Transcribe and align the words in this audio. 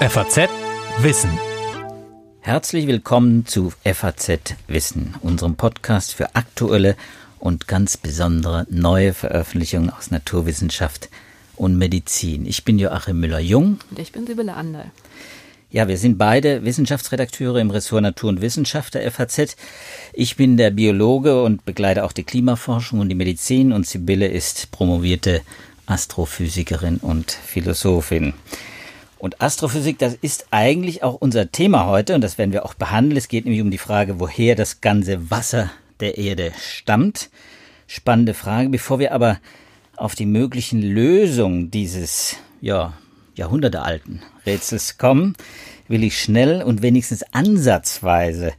FAZ 0.00 0.48
Wissen. 1.00 1.30
Herzlich 2.40 2.86
willkommen 2.86 3.44
zu 3.44 3.70
FAZ 3.84 4.54
Wissen, 4.66 5.14
unserem 5.20 5.56
Podcast 5.56 6.14
für 6.14 6.34
aktuelle 6.34 6.96
und 7.38 7.68
ganz 7.68 7.98
besondere 7.98 8.66
neue 8.70 9.12
Veröffentlichungen 9.12 9.90
aus 9.90 10.10
Naturwissenschaft 10.10 11.10
und 11.54 11.76
Medizin. 11.76 12.46
Ich 12.46 12.64
bin 12.64 12.78
Joachim 12.78 13.20
Müller-Jung. 13.20 13.78
Und 13.90 13.98
ich 13.98 14.10
bin 14.10 14.26
Sibylle 14.26 14.54
Anderl. 14.54 14.86
Ja, 15.70 15.86
wir 15.86 15.98
sind 15.98 16.16
beide 16.16 16.64
Wissenschaftsredakteure 16.64 17.60
im 17.60 17.70
Ressort 17.70 18.02
Natur 18.02 18.30
und 18.30 18.40
Wissenschaft 18.40 18.94
der 18.94 19.08
FAZ. 19.12 19.54
Ich 20.14 20.34
bin 20.34 20.56
der 20.56 20.70
Biologe 20.70 21.42
und 21.42 21.66
begleite 21.66 22.04
auch 22.04 22.12
die 22.12 22.24
Klimaforschung 22.24 23.00
und 23.00 23.10
die 23.10 23.14
Medizin 23.14 23.70
und 23.70 23.86
Sibylle 23.86 24.28
ist 24.28 24.70
promovierte 24.70 25.42
Astrophysikerin 25.84 26.96
und 26.96 27.32
Philosophin. 27.32 28.32
Und 29.20 29.42
Astrophysik, 29.42 29.98
das 29.98 30.14
ist 30.14 30.46
eigentlich 30.50 31.02
auch 31.02 31.14
unser 31.14 31.52
Thema 31.52 31.84
heute 31.84 32.14
und 32.14 32.22
das 32.22 32.38
werden 32.38 32.52
wir 32.52 32.64
auch 32.64 32.72
behandeln. 32.72 33.18
Es 33.18 33.28
geht 33.28 33.44
nämlich 33.44 33.60
um 33.60 33.70
die 33.70 33.76
Frage, 33.76 34.18
woher 34.18 34.54
das 34.54 34.80
ganze 34.80 35.30
Wasser 35.30 35.70
der 36.00 36.16
Erde 36.16 36.52
stammt. 36.58 37.28
Spannende 37.86 38.32
Frage. 38.32 38.70
Bevor 38.70 38.98
wir 38.98 39.12
aber 39.12 39.38
auf 39.94 40.14
die 40.14 40.24
möglichen 40.24 40.80
Lösungen 40.80 41.70
dieses, 41.70 42.36
ja, 42.62 42.94
jahrhundertealten 43.34 44.22
Rätsels 44.46 44.96
kommen, 44.96 45.36
will 45.86 46.02
ich 46.02 46.18
schnell 46.18 46.62
und 46.62 46.80
wenigstens 46.80 47.22
ansatzweise 47.32 48.54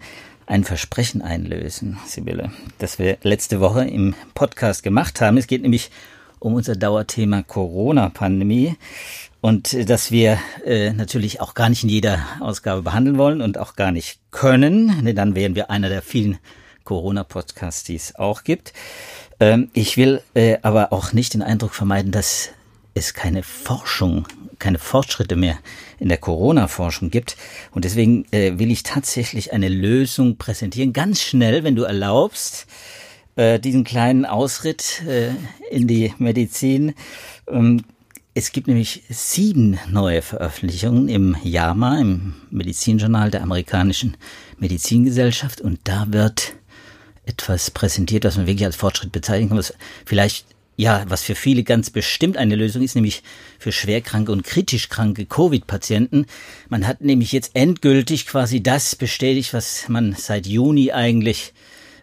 ein 0.46 0.64
Versprechen 0.64 1.24
einlösen, 1.24 1.98
Sibylle, 2.06 2.52
das 2.78 3.00
wir 3.00 3.18
letzte 3.24 3.62
Woche 3.62 3.86
im 3.86 4.14
Podcast 4.36 4.84
gemacht 4.84 5.22
haben. 5.22 5.38
Es 5.38 5.48
geht 5.48 5.64
nämlich 5.64 5.90
um 6.38 6.54
unser 6.54 6.76
Dauerthema 6.76 7.42
Corona-Pandemie 7.42 8.76
und 9.42 9.74
äh, 9.74 9.86
dass 9.86 10.12
wir 10.12 10.40
äh, 10.66 10.94
natürlich 10.94 11.42
auch 11.42 11.54
gar 11.54 11.70
nicht 11.70 11.84
in 11.84 11.90
jeder 11.90 12.26
Ausgabe 12.40 12.84
behandeln 12.84 13.18
wollen 13.18 13.42
und 13.42 13.58
auch 13.58 13.76
gar 13.76 13.92
nicht 13.92 14.20
können, 14.32 15.04
denn 15.04 15.16
dann 15.16 15.36
wären 15.36 15.56
wir 15.56 15.70
einer 15.70 15.90
der 15.90 16.02
vielen 16.02 16.38
Corona-Podcasts, 16.84 17.84
die 17.84 17.96
es 17.96 18.16
auch 18.16 18.44
gibt. 18.44 18.74
Ähm, 19.40 19.70
ich 19.74 19.98
will 19.98 20.22
äh, 20.36 20.58
aber 20.62 20.94
auch 20.94 21.14
nicht 21.14 21.34
den 21.34 21.42
Eindruck 21.42 21.74
vermeiden, 21.74 22.12
dass 22.12 22.50
es 22.94 23.14
keine 23.14 23.44
Forschung, 23.44 24.28
keine 24.60 24.80
Fortschritte 24.80 25.36
mehr 25.36 25.58
in 26.00 26.10
der 26.10 26.18
Corona-Forschung 26.18 27.10
gibt. 27.10 27.38
Und 27.72 27.86
deswegen 27.86 28.26
äh, 28.32 28.60
will 28.60 28.72
ich 28.72 28.84
tatsächlich 28.84 29.54
eine 29.54 29.70
Lösung 29.70 30.38
präsentieren, 30.38 30.94
ganz 30.94 31.22
schnell, 31.22 31.64
wenn 31.64 31.76
du 31.76 31.84
erlaubst, 31.84 32.68
äh, 33.36 33.60
diesen 33.60 33.84
kleinen 33.84 34.26
Ausritt 34.26 35.04
äh, 35.08 35.30
in 35.70 35.88
die 35.88 36.14
Medizin. 36.18 36.94
Ähm, 37.48 37.84
es 38.34 38.52
gibt 38.52 38.68
nämlich 38.68 39.04
sieben 39.10 39.78
neue 39.90 40.22
Veröffentlichungen 40.22 41.10
im 41.10 41.36
JAMA, 41.44 42.00
im 42.00 42.34
Medizinjournal 42.50 43.30
der 43.30 43.44
amerikanischen 43.44 44.16
Medizingesellschaft. 44.58 45.60
Und 45.60 45.80
da 45.84 46.06
wird 46.10 46.54
etwas 47.26 47.72
präsentiert, 47.72 48.24
was 48.24 48.38
man 48.38 48.48
wirklich 48.48 48.66
als 48.66 48.78
Fortschritt 48.78 49.12
bezeichnen 49.12 49.50
kann, 49.50 49.58
was 49.58 49.74
vielleicht, 50.06 50.46
ja, 50.78 51.04
was 51.10 51.24
für 51.24 51.36
viele 51.36 51.64
ganz 51.64 51.90
bestimmt 51.90 52.38
eine 52.38 52.56
Lösung 52.56 52.82
ist, 52.82 52.96
nämlich 52.96 53.22
für 53.60 53.74
schwerkranke 53.74 54.32
und 54.32 54.46
kritisch 54.46 54.88
kranke 54.88 55.26
Covid-Patienten. 55.26 56.26
Man 56.70 56.88
hat 56.88 57.02
nämlich 57.02 57.34
jetzt 57.34 57.52
endgültig 57.54 58.28
quasi 58.28 58.64
das 58.64 58.96
bestätigt, 58.96 59.54
was 59.54 59.90
man 59.90 60.16
seit 60.18 60.48
Juni 60.48 60.94
eigentlich 60.94 61.54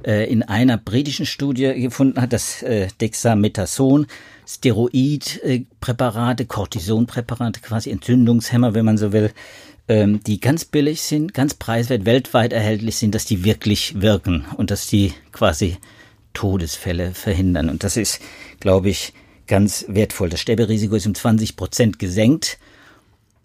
äh, 0.05 0.31
in 0.31 0.43
einer 0.43 0.79
britischen 0.79 1.27
Studie 1.27 1.81
gefunden 1.81 2.21
hat, 2.21 2.33
das 2.33 2.63
äh, 2.63 2.89
Dexamethason, 3.01 4.07
Steroidpräparate, 4.47 6.47
Cortisonpräparate, 6.47 7.61
quasi 7.61 7.91
Entzündungshemmer, 7.91 8.75
wenn 8.75 8.85
man 8.85 8.99
so 8.99 9.13
will, 9.13 9.33
ähm, 9.89 10.23
die 10.25 10.41
ganz 10.41 10.65
billig 10.65 11.03
sind, 11.03 11.35
ganz 11.35 11.55
preiswert, 11.55 12.05
weltweit 12.05 12.53
erhältlich 12.53 12.97
sind, 12.97 13.15
dass 13.15 13.25
die 13.25 13.45
wirklich 13.45 14.01
wirken 14.01 14.47
und 14.57 14.71
dass 14.71 14.87
die 14.87 15.13
quasi 15.33 15.77
Todesfälle 16.35 17.15
verhindern. 17.15 17.71
Und 17.71 17.85
das 17.85 17.97
ist, 17.97 18.21
glaube 18.61 18.91
ich, 18.91 19.13
ganz 19.47 19.87
wertvoll. 19.89 20.29
Das 20.29 20.41
Sterberisiko 20.41 20.95
ist 20.95 21.07
um 21.07 21.15
20 21.15 21.57
Prozent 21.57 21.99
gesenkt. 21.99 22.59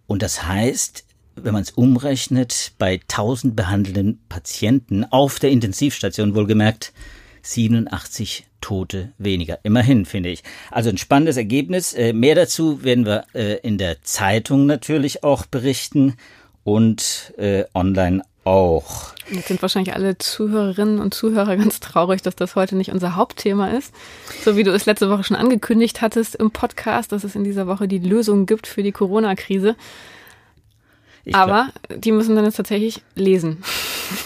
Und 0.05 0.22
das 0.22 0.45
heißt, 0.45 1.05
wenn 1.35 1.53
man 1.53 1.63
es 1.63 1.71
umrechnet, 1.71 2.73
bei 2.77 2.99
1000 3.01 3.55
behandelnden 3.55 4.21
Patienten 4.29 5.05
auf 5.05 5.39
der 5.39 5.51
Intensivstation 5.51 6.35
wohlgemerkt 6.35 6.94
87 7.41 8.45
Tote 8.61 9.11
weniger. 9.17 9.59
Immerhin, 9.63 10.05
finde 10.05 10.29
ich. 10.29 10.43
Also 10.72 10.89
ein 10.89 10.97
spannendes 10.97 11.38
Ergebnis. 11.38 11.93
Äh, 11.93 12.13
mehr 12.13 12.35
dazu 12.35 12.83
werden 12.83 13.05
wir 13.05 13.25
äh, 13.33 13.57
in 13.57 13.77
der 13.77 14.01
Zeitung 14.01 14.66
natürlich 14.66 15.23
auch 15.23 15.45
berichten 15.45 16.16
und 16.63 17.33
äh, 17.38 17.66
online 17.73 18.23
auch. 18.45 19.13
Jetzt 19.29 19.47
sind 19.47 19.61
wahrscheinlich 19.61 19.93
alle 19.93 20.17
Zuhörerinnen 20.17 20.99
und 20.99 21.13
Zuhörer 21.13 21.55
ganz 21.57 21.79
traurig, 21.79 22.22
dass 22.22 22.35
das 22.35 22.55
heute 22.55 22.75
nicht 22.75 22.91
unser 22.91 23.16
Hauptthema 23.16 23.69
ist. 23.69 23.93
So 24.43 24.55
wie 24.55 24.63
du 24.63 24.73
es 24.73 24.85
letzte 24.85 25.09
Woche 25.09 25.23
schon 25.23 25.38
angekündigt 25.38 26.01
hattest 26.01 26.35
im 26.35 26.51
Podcast, 26.51 27.11
dass 27.11 27.23
es 27.23 27.35
in 27.35 27.43
dieser 27.43 27.67
Woche 27.67 27.88
die 27.88 27.99
Lösung 27.99 28.45
gibt 28.45 28.67
für 28.67 28.83
die 28.83 28.91
Corona-Krise. 28.91 29.75
Ich 31.25 31.35
Aber 31.35 31.69
glaub, 31.88 32.01
die 32.01 32.11
müssen 32.11 32.35
dann 32.35 32.45
jetzt 32.45 32.57
tatsächlich 32.57 33.01
lesen. 33.16 33.63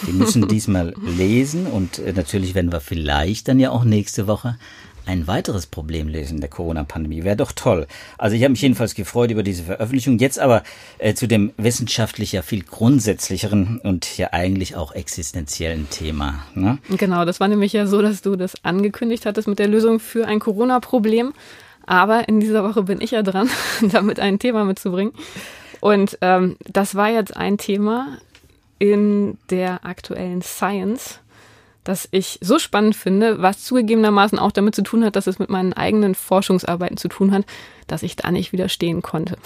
Die 0.07 0.13
müssen 0.13 0.47
diesmal 0.47 0.93
lesen 1.05 1.67
und 1.67 1.99
äh, 1.99 2.13
natürlich 2.13 2.55
werden 2.55 2.71
wir 2.71 2.81
vielleicht 2.81 3.47
dann 3.47 3.59
ja 3.59 3.69
auch 3.69 3.83
nächste 3.83 4.27
Woche 4.27 4.57
ein 5.07 5.25
weiteres 5.25 5.65
Problem 5.65 6.07
lösen 6.07 6.41
der 6.41 6.49
Corona-Pandemie. 6.49 7.23
Wäre 7.23 7.37
doch 7.37 7.53
toll. 7.53 7.87
Also 8.17 8.35
ich 8.35 8.43
habe 8.43 8.51
mich 8.51 8.61
jedenfalls 8.61 8.93
gefreut 8.93 9.31
über 9.31 9.41
diese 9.41 9.63
Veröffentlichung. 9.63 10.19
Jetzt 10.19 10.37
aber 10.37 10.63
äh, 10.97 11.13
zu 11.13 11.27
dem 11.27 11.53
wissenschaftlich 11.57 12.33
ja 12.33 12.41
viel 12.41 12.63
grundsätzlicheren 12.63 13.79
und 13.79 14.17
ja 14.17 14.33
eigentlich 14.33 14.75
auch 14.75 14.91
existenziellen 14.91 15.89
Thema. 15.89 16.43
Ne? 16.53 16.77
Genau, 16.89 17.25
das 17.25 17.39
war 17.39 17.47
nämlich 17.47 17.73
ja 17.73 17.87
so, 17.87 18.01
dass 18.01 18.21
du 18.21 18.35
das 18.35 18.63
angekündigt 18.63 19.25
hattest 19.25 19.47
mit 19.47 19.59
der 19.59 19.67
Lösung 19.67 19.99
für 19.99 20.27
ein 20.27 20.39
Corona-Problem. 20.39 21.33
Aber 21.85 22.27
in 22.27 22.41
dieser 22.41 22.65
Woche 22.65 22.83
bin 22.83 22.99
ich 22.99 23.11
ja 23.11 23.23
dran, 23.23 23.49
damit 23.81 24.19
ein 24.19 24.39
Thema 24.39 24.65
mitzubringen. 24.65 25.13
Und 25.79 26.17
ähm, 26.21 26.57
das 26.65 26.95
war 26.95 27.09
jetzt 27.09 27.35
ein 27.35 27.57
Thema 27.57 28.17
in 28.79 29.37
der 29.49 29.85
aktuellen 29.85 30.41
Science, 30.41 31.19
das 31.83 32.07
ich 32.11 32.37
so 32.41 32.59
spannend 32.59 32.95
finde, 32.95 33.41
was 33.41 33.63
zugegebenermaßen 33.63 34.37
auch 34.39 34.51
damit 34.51 34.75
zu 34.75 34.83
tun 34.83 35.05
hat, 35.05 35.15
dass 35.15 35.27
es 35.27 35.39
mit 35.39 35.49
meinen 35.49 35.73
eigenen 35.73 36.15
Forschungsarbeiten 36.15 36.97
zu 36.97 37.07
tun 37.07 37.31
hat, 37.31 37.45
dass 37.87 38.03
ich 38.03 38.17
da 38.17 38.29
nicht 38.31 38.51
widerstehen 38.51 39.01
konnte. 39.01 39.37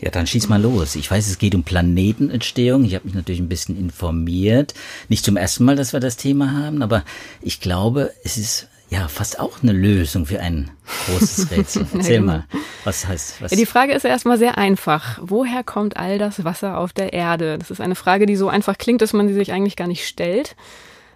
Ja, 0.00 0.10
dann 0.10 0.26
schieß 0.26 0.48
mal 0.48 0.60
los. 0.60 0.94
Ich 0.94 1.10
weiß, 1.10 1.26
es 1.26 1.38
geht 1.38 1.54
um 1.54 1.64
Planetenentstehung. 1.64 2.84
Ich 2.84 2.94
habe 2.94 3.06
mich 3.06 3.14
natürlich 3.14 3.40
ein 3.40 3.48
bisschen 3.48 3.76
informiert. 3.76 4.74
Nicht 5.08 5.24
zum 5.24 5.36
ersten 5.36 5.64
Mal, 5.64 5.76
dass 5.76 5.92
wir 5.92 6.00
das 6.00 6.16
Thema 6.16 6.52
haben, 6.52 6.82
aber 6.82 7.04
ich 7.40 7.60
glaube, 7.60 8.12
es 8.22 8.36
ist 8.36 8.68
ja 8.90 9.08
fast 9.08 9.38
auch 9.38 9.62
eine 9.62 9.72
Lösung 9.72 10.26
für 10.26 10.40
ein 10.40 10.70
großes 11.06 11.50
Rätsel. 11.56 11.86
Erzähl 11.92 12.20
mal, 12.20 12.46
was 12.84 13.06
heißt 13.06 13.42
was? 13.42 13.50
Ja, 13.50 13.56
die 13.56 13.66
Frage 13.66 13.92
ist 13.92 14.02
ja 14.02 14.10
erstmal 14.10 14.38
sehr 14.38 14.56
einfach. 14.58 15.18
Woher 15.22 15.62
kommt 15.62 15.96
all 15.96 16.18
das 16.18 16.44
Wasser 16.44 16.78
auf 16.78 16.92
der 16.92 17.12
Erde? 17.12 17.58
Das 17.58 17.70
ist 17.70 17.80
eine 17.80 17.94
Frage, 17.94 18.26
die 18.26 18.36
so 18.36 18.48
einfach 18.48 18.78
klingt, 18.78 19.02
dass 19.02 19.12
man 19.12 19.28
sie 19.28 19.34
sich 19.34 19.52
eigentlich 19.52 19.76
gar 19.76 19.88
nicht 19.88 20.06
stellt. 20.06 20.56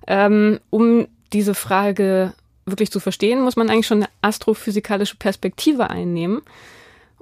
Ähm, 0.06 0.60
um 0.70 1.06
diese 1.32 1.54
Frage 1.54 2.34
wirklich 2.66 2.90
zu 2.90 3.00
verstehen, 3.00 3.40
muss 3.40 3.56
man 3.56 3.70
eigentlich 3.70 3.86
schon 3.86 4.02
eine 4.02 4.10
astrophysikalische 4.20 5.16
Perspektive 5.16 5.90
einnehmen. 5.90 6.42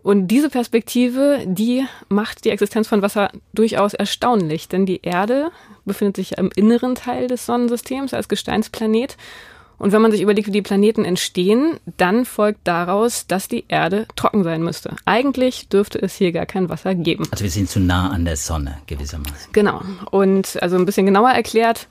Und 0.02 0.28
diese 0.28 0.48
Perspektive, 0.48 1.44
die 1.46 1.84
macht 2.08 2.44
die 2.44 2.50
Existenz 2.50 2.88
von 2.88 3.02
Wasser 3.02 3.30
durchaus 3.52 3.92
erstaunlich, 3.92 4.66
denn 4.66 4.86
die 4.86 5.02
Erde 5.02 5.50
befindet 5.84 6.16
sich 6.16 6.38
im 6.38 6.50
inneren 6.56 6.94
Teil 6.94 7.26
des 7.26 7.44
Sonnensystems 7.44 8.14
als 8.14 8.28
Gesteinsplanet 8.28 9.16
und 9.80 9.92
wenn 9.92 10.02
man 10.02 10.12
sich 10.12 10.20
überlegt, 10.20 10.46
wie 10.46 10.52
die 10.52 10.60
Planeten 10.60 11.06
entstehen, 11.06 11.80
dann 11.96 12.26
folgt 12.26 12.60
daraus, 12.64 13.26
dass 13.26 13.48
die 13.48 13.64
Erde 13.66 14.06
trocken 14.14 14.44
sein 14.44 14.62
müsste. 14.62 14.94
Eigentlich 15.06 15.70
dürfte 15.70 16.00
es 16.02 16.14
hier 16.14 16.32
gar 16.32 16.44
kein 16.44 16.68
Wasser 16.68 16.94
geben. 16.94 17.26
Also 17.30 17.44
wir 17.44 17.50
sind 17.50 17.70
zu 17.70 17.80
nah 17.80 18.10
an 18.10 18.26
der 18.26 18.36
Sonne 18.36 18.76
gewissermaßen. 18.86 19.52
Genau. 19.52 19.80
Und 20.10 20.62
also 20.62 20.76
ein 20.76 20.84
bisschen 20.84 21.06
genauer 21.06 21.30
erklärt, 21.30 21.88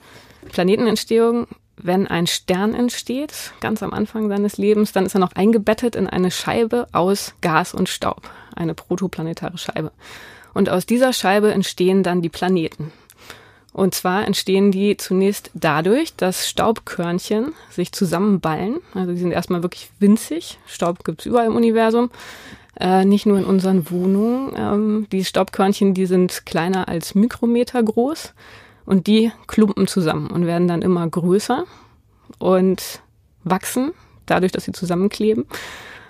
Planetenentstehung, 0.52 1.48
wenn 1.78 2.06
ein 2.06 2.28
Stern 2.28 2.76
entsteht, 2.76 3.54
ganz 3.60 3.82
am 3.82 3.92
Anfang 3.92 4.30
seines 4.30 4.58
Lebens, 4.60 4.92
dann 4.92 5.08
ist 5.08 5.16
er 5.16 5.20
noch 5.20 5.34
eingebettet 5.34 5.96
in 5.96 6.06
eine 6.06 6.30
Scheibe 6.30 6.86
aus 6.92 7.34
Gas 7.42 7.74
und 7.74 7.90
Staub, 7.90 8.30
eine 8.56 8.76
protoplanetare 8.76 9.58
Scheibe. 9.58 9.92
Und 10.54 10.70
aus 10.70 10.86
dieser 10.86 11.12
Scheibe 11.12 11.52
entstehen 11.52 12.04
dann 12.04 12.22
die 12.22 12.30
Planeten. 12.30 12.92
Und 13.72 13.94
zwar 13.94 14.26
entstehen 14.26 14.72
die 14.72 14.98
zunächst 14.98 15.52
dadurch, 15.54 16.16
dass 16.16 16.50
Staubkörnchen 16.50 17.54
sich 17.70 17.92
zusammenballen. 17.92 18.80
Also 18.94 19.12
die 19.12 19.20
sind 19.20 19.32
erstmal 19.32 19.62
wirklich 19.62 19.92
winzig. 20.00 20.58
Staub 20.66 21.04
gibt 21.04 21.22
es 21.22 21.26
überall 21.28 21.48
im 21.48 21.56
Universum. 21.56 22.10
Äh, 22.80 23.06
nicht 23.06 23.26
nur 23.26 23.38
in 23.38 23.46
unseren 23.46 23.90
Wohnungen. 23.92 24.54
Ähm, 24.58 25.08
die 25.12 25.24
Staubkörnchen, 25.24 25.94
die 25.94 26.08
sind 26.08 26.46
kleiner 26.46 26.88
als 26.88 27.14
Mikrometer 27.14 27.82
groß. 27.84 28.34
Und 28.86 29.06
die 29.06 29.32
klumpen 29.46 29.86
zusammen 29.86 30.32
und 30.32 30.48
werden 30.48 30.68
dann 30.68 30.82
immer 30.82 31.08
größer 31.08 31.66
und 32.40 33.02
wachsen, 33.44 33.92
dadurch, 34.26 34.52
dass 34.52 34.66
sie 34.66 34.72
zusammenkleben. 34.72 35.46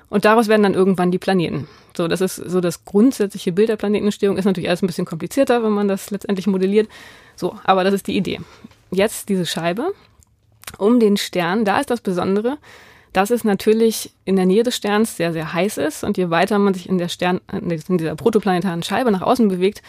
Und 0.10 0.26
daraus 0.26 0.48
werden 0.48 0.64
dann 0.64 0.74
irgendwann 0.74 1.12
die 1.12 1.20
Planeten. 1.20 1.68
So, 1.96 2.08
das 2.08 2.22
ist 2.22 2.36
so 2.36 2.62
das 2.62 2.86
grundsätzliche 2.86 3.52
Bild 3.52 3.70
der 3.70 3.76
Planetenentstehung. 3.76 4.38
Ist 4.38 4.46
natürlich 4.46 4.70
alles 4.70 4.82
ein 4.82 4.88
bisschen 4.88 5.06
komplizierter, 5.06 5.64
wenn 5.64 5.72
man 5.72 5.88
das 5.88 6.12
letztendlich 6.12 6.48
modelliert. 6.48 6.90
So, 7.36 7.58
aber 7.64 7.84
das 7.84 7.94
ist 7.94 8.08
die 8.08 8.18
Idee. 8.18 8.40
Jetzt 8.92 9.30
diese 9.30 9.46
Scheibe 9.46 9.92
um 10.78 11.00
den 11.00 11.18
Stern. 11.18 11.66
Da 11.66 11.80
ist 11.80 11.90
das 11.90 12.02
Besondere, 12.02 12.58
dass 13.14 13.32
es 13.32 13.44
natürlich 13.44 14.12
in 14.26 14.36
der 14.36 14.46
Nähe 14.46 14.64
des 14.64 14.76
Sterns 14.76 15.18
sehr, 15.18 15.34
sehr 15.34 15.54
heiß 15.54 15.78
ist. 15.78 16.04
Und 16.04 16.18
je 16.18 16.30
weiter 16.30 16.60
man 16.60 16.74
sich 16.74 16.88
in 16.88 16.98
der 16.98 17.10
Stern, 17.10 17.42
in 17.52 17.98
dieser 17.98 18.16
protoplanetaren 18.16 18.84
Scheibe 18.84 19.12
nach 19.12 19.22
außen 19.22 19.48
bewegt, 19.48 19.82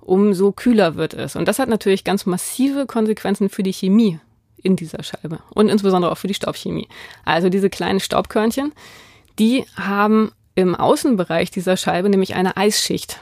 umso 0.00 0.52
kühler 0.52 0.96
wird 0.96 1.14
es. 1.14 1.36
Und 1.36 1.46
das 1.46 1.58
hat 1.58 1.68
natürlich 1.68 2.04
ganz 2.04 2.24
massive 2.24 2.86
Konsequenzen 2.86 3.48
für 3.48 3.62
die 3.62 3.72
Chemie 3.72 4.18
in 4.62 4.74
dieser 4.74 5.02
Scheibe 5.02 5.38
und 5.50 5.68
insbesondere 5.68 6.10
auch 6.10 6.18
für 6.18 6.26
die 6.26 6.34
Staubchemie. 6.34 6.88
Also 7.24 7.48
diese 7.48 7.70
kleinen 7.70 8.00
Staubkörnchen, 8.00 8.72
die 9.38 9.64
haben 9.76 10.32
im 10.54 10.74
Außenbereich 10.74 11.50
dieser 11.50 11.76
Scheibe 11.76 12.08
nämlich 12.08 12.34
eine 12.34 12.56
Eisschicht. 12.56 13.20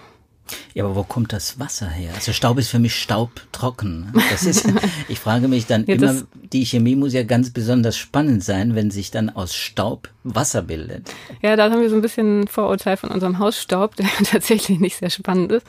Ja, 0.74 0.84
aber 0.84 0.94
wo 0.94 1.02
kommt 1.02 1.32
das 1.32 1.58
Wasser 1.58 1.88
her? 1.88 2.12
Also 2.14 2.32
Staub 2.32 2.58
ist 2.58 2.68
für 2.68 2.78
mich 2.78 2.94
staubtrocken. 2.94 4.12
Ne? 4.12 4.22
Das 4.30 4.44
ist, 4.44 4.72
ich 5.08 5.18
frage 5.18 5.48
mich 5.48 5.66
dann 5.66 5.84
ja, 5.86 5.96
immer, 5.96 6.22
die 6.52 6.64
Chemie 6.64 6.94
muss 6.94 7.12
ja 7.12 7.24
ganz 7.24 7.50
besonders 7.50 7.96
spannend 7.96 8.44
sein, 8.44 8.74
wenn 8.74 8.90
sich 8.90 9.10
dann 9.10 9.30
aus 9.30 9.54
Staub 9.54 10.08
Wasser 10.22 10.62
bildet. 10.62 11.10
Ja, 11.42 11.56
da 11.56 11.70
haben 11.70 11.80
wir 11.80 11.90
so 11.90 11.96
ein 11.96 12.02
bisschen 12.02 12.42
ein 12.42 12.48
Vorurteil 12.48 12.96
von 12.96 13.10
unserem 13.10 13.38
Hausstaub, 13.38 13.96
der 13.96 14.06
tatsächlich 14.24 14.78
nicht 14.78 14.96
sehr 14.96 15.10
spannend 15.10 15.50
ist. 15.50 15.66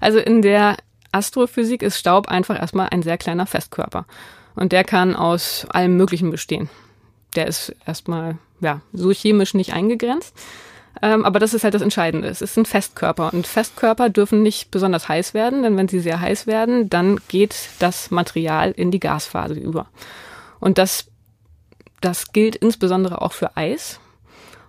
Also 0.00 0.18
in 0.18 0.42
der 0.42 0.76
Astrophysik 1.12 1.82
ist 1.82 1.98
Staub 1.98 2.28
einfach 2.28 2.58
erstmal 2.58 2.88
ein 2.90 3.02
sehr 3.02 3.18
kleiner 3.18 3.46
Festkörper. 3.46 4.06
Und 4.54 4.72
der 4.72 4.84
kann 4.84 5.16
aus 5.16 5.66
allem 5.70 5.96
Möglichen 5.96 6.30
bestehen. 6.30 6.68
Der 7.36 7.46
ist 7.46 7.74
erstmal, 7.86 8.38
ja, 8.60 8.80
so 8.92 9.10
chemisch 9.10 9.54
nicht 9.54 9.72
eingegrenzt. 9.72 10.34
Ähm, 11.02 11.24
aber 11.24 11.38
das 11.38 11.54
ist 11.54 11.64
halt 11.64 11.74
das 11.74 11.82
Entscheidende. 11.82 12.28
Es 12.28 12.42
ist 12.42 12.56
ein 12.58 12.66
Festkörper 12.66 13.32
und 13.32 13.46
Festkörper 13.46 14.10
dürfen 14.10 14.42
nicht 14.42 14.70
besonders 14.70 15.08
heiß 15.08 15.34
werden, 15.34 15.62
denn 15.62 15.76
wenn 15.76 15.88
sie 15.88 16.00
sehr 16.00 16.20
heiß 16.20 16.46
werden, 16.46 16.90
dann 16.90 17.20
geht 17.28 17.54
das 17.78 18.10
Material 18.10 18.72
in 18.72 18.90
die 18.90 19.00
Gasphase 19.00 19.54
über. 19.54 19.86
Und 20.58 20.78
das, 20.78 21.06
das 22.00 22.32
gilt 22.32 22.56
insbesondere 22.56 23.22
auch 23.22 23.32
für 23.32 23.56
Eis. 23.56 24.00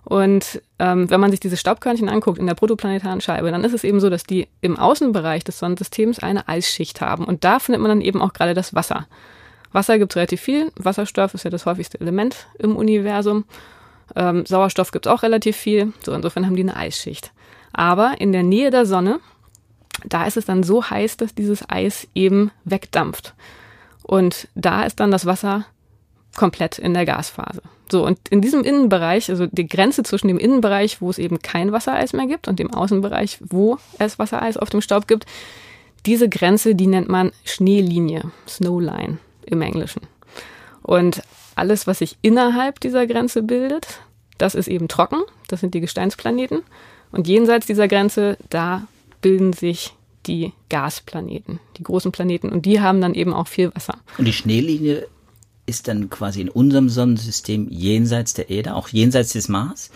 Und 0.03 0.61
ähm, 0.79 1.09
wenn 1.09 1.19
man 1.19 1.31
sich 1.31 1.39
diese 1.39 1.57
Staubkörnchen 1.57 2.09
anguckt 2.09 2.39
in 2.39 2.47
der 2.47 2.55
protoplanetaren 2.55 3.21
Scheibe, 3.21 3.51
dann 3.51 3.63
ist 3.63 3.73
es 3.73 3.83
eben 3.83 3.99
so, 3.99 4.09
dass 4.09 4.23
die 4.23 4.47
im 4.61 4.77
Außenbereich 4.77 5.43
des 5.43 5.59
Sonnensystems 5.59 6.19
eine 6.19 6.47
Eisschicht 6.47 7.01
haben. 7.01 7.25
Und 7.25 7.43
da 7.43 7.59
findet 7.59 7.81
man 7.81 7.89
dann 7.89 8.01
eben 8.01 8.21
auch 8.21 8.33
gerade 8.33 8.53
das 8.53 8.73
Wasser. 8.73 9.07
Wasser 9.71 9.97
gibt 9.97 10.11
es 10.11 10.15
relativ 10.17 10.41
viel. 10.41 10.71
Wasserstoff 10.75 11.33
ist 11.33 11.43
ja 11.43 11.49
das 11.49 11.65
häufigste 11.65 11.99
Element 11.99 12.47
im 12.59 12.75
Universum. 12.75 13.45
Ähm, 14.15 14.45
Sauerstoff 14.45 14.91
gibt 14.91 15.05
es 15.05 15.11
auch 15.11 15.23
relativ 15.23 15.55
viel. 15.55 15.93
So, 16.03 16.13
insofern 16.13 16.45
haben 16.45 16.55
die 16.55 16.63
eine 16.63 16.75
Eisschicht. 16.75 17.31
Aber 17.73 18.15
in 18.19 18.31
der 18.31 18.43
Nähe 18.43 18.69
der 18.69 18.85
Sonne, 18.85 19.19
da 20.05 20.25
ist 20.25 20.37
es 20.37 20.45
dann 20.45 20.63
so 20.63 20.89
heiß, 20.89 21.17
dass 21.17 21.35
dieses 21.35 21.69
Eis 21.69 22.07
eben 22.13 22.51
wegdampft. 22.65 23.33
Und 24.03 24.47
da 24.55 24.83
ist 24.83 24.99
dann 24.99 25.11
das 25.11 25.25
Wasser 25.25 25.65
komplett 26.35 26.79
in 26.79 26.93
der 26.93 27.05
Gasphase. 27.05 27.61
So, 27.89 28.05
und 28.05 28.17
in 28.29 28.41
diesem 28.41 28.63
Innenbereich, 28.63 29.29
also 29.29 29.47
die 29.47 29.67
Grenze 29.67 30.03
zwischen 30.03 30.29
dem 30.29 30.37
Innenbereich, 30.37 31.01
wo 31.01 31.09
es 31.09 31.17
eben 31.17 31.41
kein 31.41 31.71
Wassereis 31.71 32.13
mehr 32.13 32.27
gibt, 32.27 32.47
und 32.47 32.59
dem 32.59 32.73
Außenbereich, 32.73 33.39
wo 33.41 33.77
es 33.99 34.17
Wassereis 34.17 34.57
auf 34.57 34.69
dem 34.69 34.81
Staub 34.81 35.07
gibt, 35.07 35.25
diese 36.05 36.29
Grenze, 36.29 36.73
die 36.73 36.87
nennt 36.87 37.09
man 37.09 37.31
Schneelinie, 37.43 38.31
Snowline 38.47 39.19
im 39.51 39.61
Englischen. 39.61 40.01
Und 40.81 41.21
alles, 41.55 41.87
was 41.87 41.99
sich 41.99 42.17
innerhalb 42.21 42.79
dieser 42.79 43.05
Grenze 43.05 43.43
bildet, 43.43 43.99
das 44.37 44.55
ist 44.55 44.67
eben 44.67 44.87
trocken, 44.87 45.21
das 45.47 45.59
sind 45.59 45.73
die 45.73 45.81
Gesteinsplaneten. 45.81 46.63
Und 47.11 47.27
jenseits 47.27 47.67
dieser 47.67 47.87
Grenze, 47.87 48.37
da 48.49 48.87
bilden 49.21 49.53
sich 49.53 49.93
die 50.25 50.53
Gasplaneten, 50.69 51.59
die 51.77 51.83
großen 51.83 52.11
Planeten. 52.11 52.49
Und 52.49 52.65
die 52.65 52.79
haben 52.79 53.01
dann 53.01 53.13
eben 53.13 53.33
auch 53.33 53.47
viel 53.47 53.73
Wasser. 53.75 53.99
Und 54.17 54.25
die 54.25 54.33
Schneelinie 54.33 55.07
ist 55.65 55.87
dann 55.87 56.09
quasi 56.09 56.41
in 56.41 56.49
unserem 56.49 56.89
Sonnensystem 56.89 57.67
jenseits 57.69 58.33
der 58.33 58.49
Erde, 58.49 58.75
auch 58.75 58.87
jenseits 58.89 59.33
des 59.33 59.47
Mars? 59.49 59.91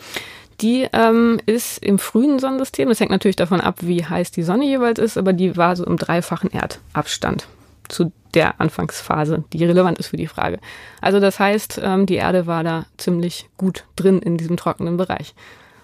Die 0.61 0.87
ähm, 0.93 1.39
ist 1.45 1.83
im 1.83 1.99
frühen 1.99 2.39
Sonnensystem. 2.39 2.87
Das 2.87 2.99
hängt 2.99 3.11
natürlich 3.11 3.35
davon 3.35 3.61
ab, 3.61 3.79
wie 3.81 4.05
heiß 4.05 4.31
die 4.31 4.43
Sonne 4.43 4.65
jeweils 4.65 4.99
ist, 4.99 5.17
aber 5.17 5.33
die 5.33 5.57
war 5.57 5.75
so 5.75 5.85
im 5.85 5.97
dreifachen 5.97 6.49
Erdabstand 6.51 7.47
zu 7.89 8.11
der 8.33 8.59
Anfangsphase, 8.59 9.43
die 9.53 9.63
relevant 9.63 9.97
ist 9.97 10.07
für 10.07 10.17
die 10.17 10.27
Frage. 10.27 10.59
Also 11.01 11.19
das 11.19 11.39
heißt, 11.39 11.79
ähm, 11.83 12.05
die 12.05 12.15
Erde 12.15 12.47
war 12.47 12.63
da 12.63 12.85
ziemlich 12.97 13.49
gut 13.57 13.85
drin 13.95 14.19
in 14.19 14.37
diesem 14.37 14.57
trockenen 14.57 14.97
Bereich. 14.97 15.33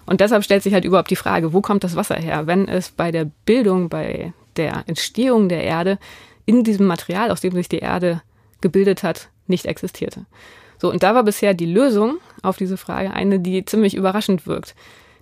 Und 0.04 0.20
deshalb 0.20 0.44
stellt 0.44 0.62
sich 0.62 0.74
halt 0.74 0.84
überhaupt 0.84 1.10
die 1.10 1.16
Frage, 1.16 1.52
wo 1.52 1.60
kommt 1.60 1.84
das 1.84 1.96
Wasser 1.96 2.16
her, 2.16 2.46
wenn 2.46 2.68
es 2.68 2.90
bei 2.90 3.10
der 3.10 3.30
Bildung, 3.46 3.88
bei 3.88 4.32
der 4.56 4.84
Entstehung 4.86 5.48
der 5.48 5.64
Erde 5.64 5.98
in 6.44 6.64
diesem 6.64 6.86
Material, 6.86 7.30
aus 7.30 7.40
dem 7.40 7.52
sich 7.52 7.68
die 7.68 7.78
Erde 7.78 8.20
gebildet 8.60 9.02
hat, 9.02 9.28
nicht 9.46 9.66
existierte. 9.66 10.26
So, 10.78 10.90
und 10.90 11.02
da 11.02 11.14
war 11.14 11.22
bisher 11.22 11.54
die 11.54 11.72
Lösung 11.72 12.18
auf 12.42 12.56
diese 12.56 12.76
Frage 12.76 13.12
eine, 13.12 13.38
die 13.38 13.64
ziemlich 13.64 13.94
überraschend 13.94 14.46
wirkt. 14.46 14.74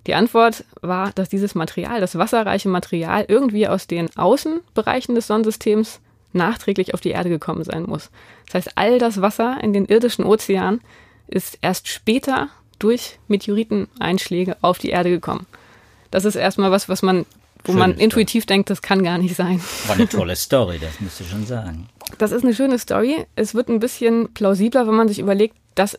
Die 0.07 0.15
Antwort 0.15 0.65
war, 0.81 1.11
dass 1.11 1.29
dieses 1.29 1.53
Material, 1.53 2.01
das 2.01 2.17
wasserreiche 2.17 2.69
Material, 2.69 3.25
irgendwie 3.27 3.67
aus 3.67 3.85
den 3.85 4.09
Außenbereichen 4.17 5.13
des 5.13 5.27
Sonnensystems 5.27 6.01
nachträglich 6.33 6.93
auf 6.93 7.01
die 7.01 7.09
Erde 7.09 7.29
gekommen 7.29 7.63
sein 7.63 7.83
muss. 7.83 8.09
Das 8.45 8.55
heißt, 8.55 8.77
all 8.77 8.99
das 8.99 9.21
Wasser 9.21 9.57
in 9.61 9.73
den 9.73 9.85
irdischen 9.85 10.25
Ozeanen 10.25 10.81
ist 11.27 11.57
erst 11.61 11.87
später 11.87 12.49
durch 12.79 13.19
Meteoriteneinschläge 13.27 14.57
auf 14.61 14.77
die 14.77 14.89
Erde 14.89 15.09
gekommen. 15.09 15.45
Das 16.09 16.25
ist 16.25 16.35
erstmal 16.35 16.71
was, 16.71 16.89
was 16.89 17.01
man, 17.01 17.25
wo 17.63 17.71
schöne 17.71 17.79
man 17.79 17.97
intuitiv 17.97 18.43
Story. 18.43 18.55
denkt, 18.55 18.69
das 18.69 18.81
kann 18.81 19.03
gar 19.03 19.17
nicht 19.17 19.35
sein. 19.35 19.61
War 19.87 19.95
eine 19.95 20.09
tolle 20.09 20.35
Story, 20.35 20.79
das 20.79 20.99
musst 20.99 21.19
du 21.19 21.23
schon 21.23 21.45
sagen. 21.45 21.87
Das 22.17 22.31
ist 22.31 22.43
eine 22.43 22.53
schöne 22.53 22.77
Story. 22.79 23.25
Es 23.35 23.55
wird 23.55 23.69
ein 23.69 23.79
bisschen 23.79 24.33
plausibler, 24.33 24.87
wenn 24.87 24.95
man 24.95 25.07
sich 25.07 25.19
überlegt, 25.19 25.55
dass 25.75 25.97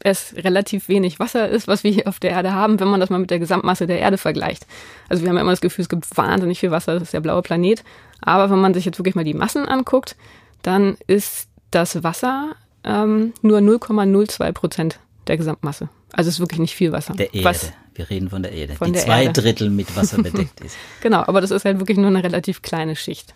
es 0.00 0.34
relativ 0.36 0.88
wenig 0.88 1.18
Wasser 1.18 1.48
ist, 1.48 1.66
was 1.66 1.84
wir 1.84 1.90
hier 1.90 2.08
auf 2.08 2.20
der 2.20 2.30
Erde 2.30 2.52
haben, 2.52 2.78
wenn 2.80 2.88
man 2.88 3.00
das 3.00 3.10
mal 3.10 3.18
mit 3.18 3.30
der 3.30 3.38
Gesamtmasse 3.38 3.86
der 3.86 3.98
Erde 3.98 4.18
vergleicht. 4.18 4.66
Also 5.08 5.22
wir 5.22 5.28
haben 5.30 5.36
ja 5.36 5.42
immer 5.42 5.52
das 5.52 5.60
Gefühl, 5.60 5.82
es 5.82 5.88
gibt 5.88 6.16
wahnsinnig 6.16 6.60
viel 6.60 6.70
Wasser, 6.70 6.94
das 6.94 7.04
ist 7.04 7.14
der 7.14 7.20
blaue 7.20 7.42
Planet. 7.42 7.82
Aber 8.20 8.50
wenn 8.50 8.60
man 8.60 8.74
sich 8.74 8.84
jetzt 8.84 8.98
wirklich 8.98 9.14
mal 9.14 9.24
die 9.24 9.34
Massen 9.34 9.66
anguckt, 9.66 10.16
dann 10.62 10.96
ist 11.06 11.48
das 11.70 12.02
Wasser 12.02 12.54
ähm, 12.84 13.32
nur 13.42 13.58
0,02 13.58 14.52
Prozent 14.52 14.98
der 15.26 15.36
Gesamtmasse. 15.36 15.88
Also 16.12 16.28
es 16.28 16.36
ist 16.36 16.40
wirklich 16.40 16.60
nicht 16.60 16.74
viel 16.74 16.92
Wasser. 16.92 17.14
Der 17.14 17.34
Erde. 17.34 17.44
Was 17.44 17.72
wir 17.94 18.08
reden 18.10 18.30
von 18.30 18.42
der 18.42 18.52
Erde, 18.52 18.74
von 18.74 18.86
die 18.86 18.92
der 18.94 19.02
zwei 19.02 19.24
Erde. 19.24 19.42
Drittel 19.42 19.70
mit 19.70 19.94
Wasser 19.96 20.16
bedeckt 20.22 20.60
ist. 20.60 20.76
genau, 21.00 21.24
aber 21.26 21.40
das 21.40 21.50
ist 21.50 21.64
halt 21.64 21.80
wirklich 21.80 21.98
nur 21.98 22.06
eine 22.06 22.22
relativ 22.22 22.62
kleine 22.62 22.96
Schicht. 22.96 23.34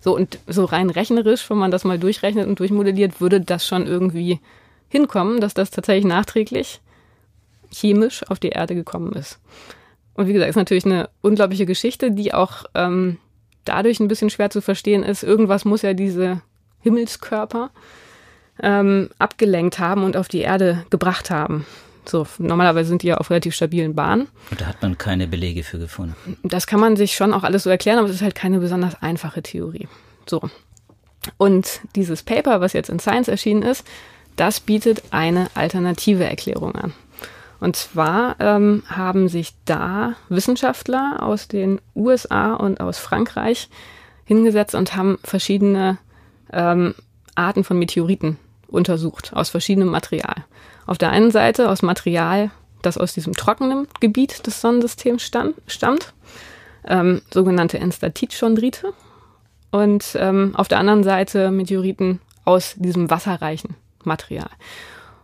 So, 0.00 0.16
und 0.16 0.40
so 0.48 0.64
rein 0.64 0.90
rechnerisch, 0.90 1.48
wenn 1.48 1.58
man 1.58 1.70
das 1.70 1.84
mal 1.84 1.98
durchrechnet 1.98 2.48
und 2.48 2.58
durchmodelliert, 2.58 3.20
würde 3.20 3.40
das 3.40 3.66
schon 3.66 3.86
irgendwie 3.86 4.40
hinkommen, 4.88 5.40
dass 5.40 5.54
das 5.54 5.70
tatsächlich 5.70 6.04
nachträglich 6.04 6.80
chemisch 7.72 8.28
auf 8.28 8.40
die 8.40 8.50
Erde 8.50 8.74
gekommen 8.74 9.12
ist. 9.12 9.38
Und 10.14 10.26
wie 10.26 10.32
gesagt, 10.32 10.50
ist 10.50 10.56
natürlich 10.56 10.84
eine 10.84 11.08
unglaubliche 11.22 11.64
Geschichte, 11.64 12.10
die 12.10 12.34
auch 12.34 12.64
ähm, 12.74 13.18
dadurch 13.64 14.00
ein 14.00 14.08
bisschen 14.08 14.30
schwer 14.30 14.50
zu 14.50 14.60
verstehen 14.60 15.02
ist. 15.02 15.22
Irgendwas 15.22 15.64
muss 15.64 15.82
ja 15.82 15.94
diese 15.94 16.42
Himmelskörper 16.80 17.70
ähm, 18.60 19.10
abgelenkt 19.18 19.78
haben 19.78 20.04
und 20.04 20.16
auf 20.16 20.28
die 20.28 20.40
Erde 20.40 20.84
gebracht 20.90 21.30
haben. 21.30 21.66
So, 22.04 22.26
normalerweise 22.38 22.88
sind 22.88 23.02
die 23.02 23.08
ja 23.08 23.18
auf 23.18 23.30
relativ 23.30 23.54
stabilen 23.54 23.94
Bahnen. 23.94 24.28
Und 24.50 24.60
da 24.60 24.66
hat 24.66 24.82
man 24.82 24.98
keine 24.98 25.28
Belege 25.28 25.62
für 25.62 25.78
gefunden. 25.78 26.36
Das 26.42 26.66
kann 26.66 26.80
man 26.80 26.96
sich 26.96 27.14
schon 27.14 27.32
auch 27.32 27.44
alles 27.44 27.62
so 27.62 27.70
erklären, 27.70 27.98
aber 27.98 28.08
es 28.08 28.16
ist 28.16 28.22
halt 28.22 28.34
keine 28.34 28.58
besonders 28.58 29.00
einfache 29.02 29.42
Theorie. 29.42 29.86
So. 30.26 30.42
Und 31.36 31.80
dieses 31.94 32.24
Paper, 32.24 32.60
was 32.60 32.72
jetzt 32.72 32.90
in 32.90 32.98
Science 32.98 33.28
erschienen 33.28 33.62
ist, 33.62 33.86
das 34.34 34.58
bietet 34.58 35.02
eine 35.10 35.48
alternative 35.54 36.24
Erklärung 36.24 36.74
an. 36.74 36.92
Und 37.62 37.76
zwar 37.76 38.34
ähm, 38.40 38.82
haben 38.88 39.28
sich 39.28 39.54
da 39.66 40.16
Wissenschaftler 40.28 41.18
aus 41.20 41.46
den 41.46 41.80
USA 41.94 42.54
und 42.54 42.80
aus 42.80 42.98
Frankreich 42.98 43.68
hingesetzt 44.24 44.74
und 44.74 44.96
haben 44.96 45.20
verschiedene 45.22 45.98
ähm, 46.52 46.96
Arten 47.36 47.62
von 47.62 47.78
Meteoriten 47.78 48.36
untersucht, 48.66 49.32
aus 49.32 49.50
verschiedenem 49.50 49.90
Material. 49.90 50.34
Auf 50.86 50.98
der 50.98 51.10
einen 51.10 51.30
Seite 51.30 51.70
aus 51.70 51.82
Material, 51.82 52.50
das 52.82 52.98
aus 52.98 53.14
diesem 53.14 53.34
trockenen 53.34 53.86
Gebiet 54.00 54.44
des 54.44 54.60
Sonnensystems 54.60 55.22
stand, 55.22 55.54
stammt, 55.68 56.14
ähm, 56.84 57.22
sogenannte 57.30 57.78
Enstatitchondrite. 57.78 58.92
Und 59.70 60.16
ähm, 60.18 60.56
auf 60.56 60.66
der 60.66 60.80
anderen 60.80 61.04
Seite 61.04 61.52
Meteoriten 61.52 62.20
aus 62.44 62.74
diesem 62.76 63.08
wasserreichen 63.08 63.76
Material. 64.02 64.50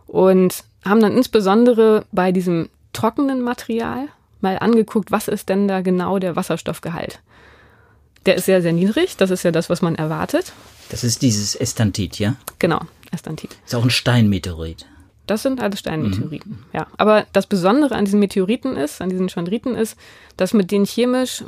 Und 0.07 0.63
haben 0.85 1.01
dann 1.01 1.15
insbesondere 1.15 2.05
bei 2.11 2.31
diesem 2.31 2.69
trockenen 2.93 3.41
Material 3.41 4.07
mal 4.41 4.57
angeguckt, 4.59 5.11
was 5.11 5.27
ist 5.27 5.49
denn 5.49 5.67
da 5.67 5.81
genau 5.81 6.19
der 6.19 6.35
Wasserstoffgehalt. 6.35 7.19
Der 8.25 8.35
ist 8.35 8.45
sehr, 8.45 8.61
sehr 8.61 8.73
niedrig. 8.73 9.17
Das 9.17 9.31
ist 9.31 9.43
ja 9.43 9.51
das, 9.51 9.69
was 9.69 9.81
man 9.81 9.95
erwartet. 9.95 10.53
Das 10.89 11.03
ist 11.03 11.21
dieses 11.21 11.55
Estantit, 11.55 12.19
ja? 12.19 12.35
Genau, 12.57 12.81
Estantit. 13.11 13.57
Ist 13.65 13.75
auch 13.75 13.83
ein 13.83 13.89
Steinmeteorit. 13.89 14.85
Das 15.27 15.43
sind 15.43 15.61
alles 15.61 15.79
Steinmeteoriten. 15.79 16.51
Mhm. 16.53 16.65
Ja, 16.73 16.87
aber 16.97 17.27
das 17.33 17.45
Besondere 17.45 17.95
an 17.95 18.05
diesen 18.05 18.19
Meteoriten 18.19 18.75
ist, 18.75 19.01
an 19.01 19.09
diesen 19.09 19.29
Chondriten 19.29 19.75
ist, 19.75 19.95
dass 20.37 20.53
mit 20.53 20.71
denen 20.71 20.85
chemisch 20.85 21.43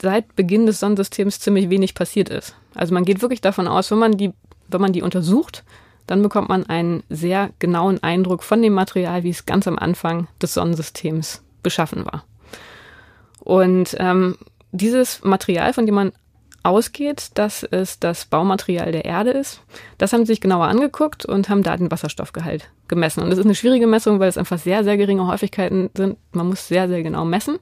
seit 0.00 0.34
Beginn 0.34 0.66
des 0.66 0.80
Sonnensystems 0.80 1.40
ziemlich 1.40 1.70
wenig 1.70 1.94
passiert 1.94 2.28
ist. 2.28 2.54
Also 2.74 2.92
man 2.92 3.04
geht 3.04 3.22
wirklich 3.22 3.40
davon 3.40 3.68
aus, 3.68 3.90
wenn 3.90 3.98
man 3.98 4.16
die, 4.16 4.32
wenn 4.68 4.80
man 4.80 4.92
die 4.92 5.02
untersucht, 5.02 5.64
dann 6.06 6.22
bekommt 6.22 6.48
man 6.48 6.66
einen 6.66 7.02
sehr 7.08 7.50
genauen 7.58 8.02
Eindruck 8.02 8.42
von 8.42 8.62
dem 8.62 8.72
Material, 8.72 9.22
wie 9.22 9.30
es 9.30 9.46
ganz 9.46 9.66
am 9.66 9.78
Anfang 9.78 10.28
des 10.40 10.54
Sonnensystems 10.54 11.42
beschaffen 11.62 12.04
war. 12.06 12.24
Und 13.40 13.96
ähm, 13.98 14.36
dieses 14.72 15.24
Material, 15.24 15.72
von 15.72 15.86
dem 15.86 15.94
man 15.94 16.12
ausgeht, 16.62 17.30
dass 17.34 17.62
es 17.62 17.98
das 18.00 18.26
Baumaterial 18.26 18.92
der 18.92 19.04
Erde 19.04 19.30
ist. 19.30 19.62
Das 19.98 20.12
haben 20.12 20.26
sie 20.26 20.32
sich 20.32 20.40
genauer 20.40 20.66
angeguckt 20.66 21.24
und 21.24 21.48
haben 21.48 21.62
da 21.62 21.76
den 21.76 21.90
Wasserstoffgehalt 21.90 22.68
gemessen. 22.88 23.22
Und 23.22 23.30
das 23.30 23.38
ist 23.38 23.46
eine 23.46 23.54
schwierige 23.54 23.86
Messung, 23.86 24.20
weil 24.20 24.28
es 24.28 24.36
einfach 24.36 24.58
sehr, 24.58 24.84
sehr 24.84 24.96
geringe 24.96 25.26
Häufigkeiten 25.26 25.90
sind. 25.94 26.18
Man 26.32 26.48
muss 26.48 26.68
sehr, 26.68 26.88
sehr 26.88 27.02
genau 27.02 27.24
messen. 27.24 27.58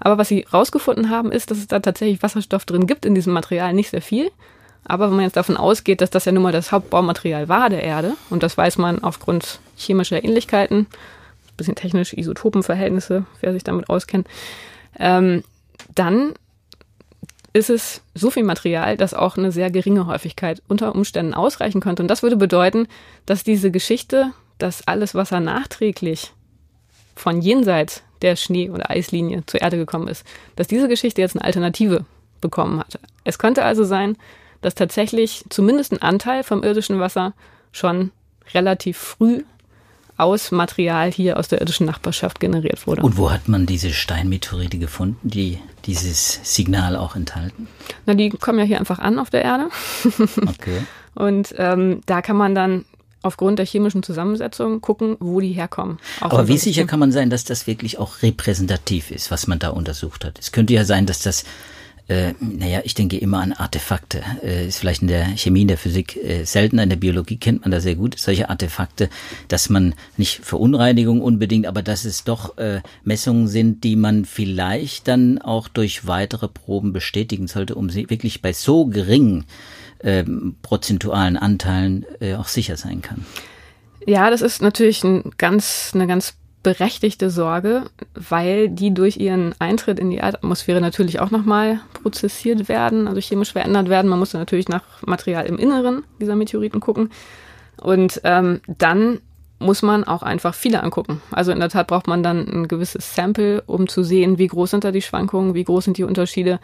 Aber 0.00 0.16
was 0.16 0.28
sie 0.28 0.46
rausgefunden 0.52 1.10
haben, 1.10 1.32
ist, 1.32 1.50
dass 1.50 1.58
es 1.58 1.66
da 1.66 1.80
tatsächlich 1.80 2.22
Wasserstoff 2.22 2.64
drin 2.64 2.86
gibt 2.86 3.04
in 3.04 3.14
diesem 3.14 3.32
Material, 3.32 3.74
nicht 3.74 3.90
sehr 3.90 4.02
viel. 4.02 4.30
Aber 4.88 5.08
wenn 5.08 5.16
man 5.16 5.24
jetzt 5.24 5.36
davon 5.36 5.56
ausgeht, 5.56 6.00
dass 6.00 6.10
das 6.10 6.24
ja 6.24 6.32
nun 6.32 6.42
mal 6.42 6.52
das 6.52 6.72
Hauptbaumaterial 6.72 7.48
war 7.48 7.68
der 7.70 7.84
Erde, 7.84 8.14
und 8.30 8.42
das 8.42 8.56
weiß 8.56 8.78
man 8.78 9.04
aufgrund 9.04 9.60
chemischer 9.76 10.24
Ähnlichkeiten, 10.24 10.86
bisschen 11.56 11.74
technisch 11.74 12.14
Isotopenverhältnisse, 12.14 13.26
wer 13.40 13.52
sich 13.52 13.64
damit 13.64 13.90
auskennt, 13.90 14.26
ähm, 14.98 15.44
dann 15.94 16.32
ist 17.52 17.70
es 17.70 18.02
so 18.14 18.30
viel 18.30 18.44
Material, 18.44 18.96
dass 18.96 19.14
auch 19.14 19.36
eine 19.36 19.52
sehr 19.52 19.70
geringe 19.70 20.06
Häufigkeit 20.06 20.62
unter 20.68 20.94
Umständen 20.94 21.34
ausreichen 21.34 21.80
könnte. 21.80 22.02
Und 22.02 22.08
das 22.08 22.22
würde 22.22 22.36
bedeuten, 22.36 22.88
dass 23.26 23.44
diese 23.44 23.70
Geschichte, 23.70 24.32
dass 24.58 24.86
alles 24.86 25.14
Wasser 25.14 25.40
nachträglich 25.40 26.32
von 27.16 27.40
jenseits 27.40 28.02
der 28.22 28.36
Schnee- 28.36 28.70
oder 28.70 28.90
Eislinie 28.90 29.44
zur 29.46 29.60
Erde 29.60 29.76
gekommen 29.76 30.08
ist, 30.08 30.24
dass 30.56 30.68
diese 30.68 30.88
Geschichte 30.88 31.20
jetzt 31.20 31.36
eine 31.36 31.44
Alternative 31.44 32.04
bekommen 32.40 32.80
hat. 32.80 32.98
Es 33.24 33.38
könnte 33.38 33.64
also 33.64 33.84
sein, 33.84 34.16
dass 34.60 34.74
tatsächlich 34.74 35.44
zumindest 35.48 35.92
ein 35.92 36.02
Anteil 36.02 36.42
vom 36.42 36.62
irdischen 36.62 37.00
Wasser 37.00 37.34
schon 37.72 38.10
relativ 38.54 38.96
früh 38.98 39.44
aus 40.16 40.50
Material 40.50 41.12
hier 41.12 41.38
aus 41.38 41.46
der 41.46 41.60
irdischen 41.60 41.86
Nachbarschaft 41.86 42.40
generiert 42.40 42.86
wurde. 42.86 43.02
Und 43.02 43.16
wo 43.16 43.30
hat 43.30 43.48
man 43.48 43.66
diese 43.66 43.92
Steinmeteorite 43.92 44.78
gefunden, 44.78 45.28
die 45.28 45.58
dieses 45.86 46.40
Signal 46.42 46.96
auch 46.96 47.14
enthalten? 47.14 47.68
Na, 48.04 48.14
die 48.14 48.30
kommen 48.30 48.58
ja 48.58 48.64
hier 48.64 48.80
einfach 48.80 48.98
an 48.98 49.20
auf 49.20 49.30
der 49.30 49.44
Erde. 49.44 49.68
okay. 50.46 50.82
Und 51.14 51.54
ähm, 51.56 52.00
da 52.06 52.20
kann 52.20 52.36
man 52.36 52.56
dann 52.56 52.84
aufgrund 53.22 53.58
der 53.58 53.66
chemischen 53.66 54.02
Zusammensetzung 54.02 54.80
gucken, 54.80 55.16
wo 55.20 55.40
die 55.40 55.52
herkommen. 55.52 55.98
Aber 56.20 56.48
wie 56.48 56.58
sicher 56.58 56.84
kann 56.84 57.00
man 57.00 57.12
sein, 57.12 57.30
dass 57.30 57.44
das 57.44 57.66
wirklich 57.66 57.98
auch 57.98 58.22
repräsentativ 58.22 59.10
ist, 59.10 59.30
was 59.30 59.46
man 59.46 59.58
da 59.58 59.70
untersucht 59.70 60.24
hat? 60.24 60.38
Es 60.38 60.52
könnte 60.52 60.74
ja 60.74 60.84
sein, 60.84 61.06
dass 61.06 61.20
das 61.20 61.44
äh, 62.08 62.32
naja, 62.40 62.80
ich 62.84 62.94
denke 62.94 63.18
immer 63.18 63.40
an 63.40 63.52
Artefakte. 63.52 64.22
Äh, 64.42 64.68
ist 64.68 64.78
vielleicht 64.78 65.02
in 65.02 65.08
der 65.08 65.26
Chemie, 65.36 65.62
in 65.62 65.68
der 65.68 65.76
Physik 65.76 66.16
äh, 66.16 66.44
seltener, 66.44 66.82
in 66.82 66.88
der 66.88 66.96
Biologie 66.96 67.36
kennt 67.36 67.62
man 67.62 67.70
da 67.70 67.80
sehr 67.80 67.96
gut 67.96 68.18
solche 68.18 68.48
Artefakte, 68.48 69.10
dass 69.48 69.68
man 69.68 69.94
nicht 70.16 70.42
Verunreinigung 70.42 71.20
unbedingt, 71.20 71.66
aber 71.66 71.82
dass 71.82 72.06
es 72.06 72.24
doch 72.24 72.56
äh, 72.56 72.80
Messungen 73.04 73.46
sind, 73.46 73.84
die 73.84 73.94
man 73.94 74.24
vielleicht 74.24 75.06
dann 75.06 75.38
auch 75.38 75.68
durch 75.68 76.06
weitere 76.06 76.48
Proben 76.48 76.94
bestätigen 76.94 77.46
sollte, 77.46 77.74
um 77.74 77.90
sie 77.90 78.08
wirklich 78.08 78.40
bei 78.40 78.54
so 78.54 78.86
geringen 78.86 79.44
äh, 79.98 80.24
prozentualen 80.62 81.36
Anteilen 81.36 82.06
äh, 82.20 82.36
auch 82.36 82.48
sicher 82.48 82.78
sein 82.78 83.02
kann. 83.02 83.26
Ja, 84.06 84.30
das 84.30 84.40
ist 84.40 84.62
natürlich 84.62 85.04
ein 85.04 85.32
ganz, 85.36 85.90
eine 85.92 86.06
ganz 86.06 86.34
berechtigte 86.68 87.30
Sorge, 87.30 87.84
weil 88.12 88.68
die 88.68 88.92
durch 88.92 89.16
ihren 89.16 89.54
Eintritt 89.58 89.98
in 89.98 90.10
die 90.10 90.18
Erdatmosphäre 90.18 90.82
natürlich 90.82 91.18
auch 91.18 91.30
nochmal 91.30 91.80
prozessiert 91.94 92.68
werden, 92.68 93.08
also 93.08 93.22
chemisch 93.22 93.52
verändert 93.52 93.88
werden. 93.88 94.10
Man 94.10 94.18
muss 94.18 94.34
natürlich 94.34 94.68
nach 94.68 94.82
Material 95.06 95.46
im 95.46 95.56
Inneren 95.56 96.04
dieser 96.20 96.36
Meteoriten 96.36 96.80
gucken. 96.80 97.08
Und 97.80 98.20
ähm, 98.24 98.60
dann 98.66 99.20
muss 99.58 99.80
man 99.80 100.04
auch 100.04 100.22
einfach 100.22 100.52
viele 100.52 100.82
angucken. 100.82 101.22
Also 101.30 101.52
in 101.52 101.60
der 101.60 101.70
Tat 101.70 101.86
braucht 101.86 102.06
man 102.06 102.22
dann 102.22 102.46
ein 102.46 102.68
gewisses 102.68 103.14
Sample, 103.14 103.62
um 103.66 103.88
zu 103.88 104.02
sehen, 104.02 104.36
wie 104.36 104.48
groß 104.48 104.72
sind 104.72 104.84
da 104.84 104.92
die 104.92 105.00
Schwankungen, 105.00 105.54
wie 105.54 105.64
groß 105.64 105.84
sind 105.84 105.96
die 105.96 106.04
Unterschiede, 106.04 106.60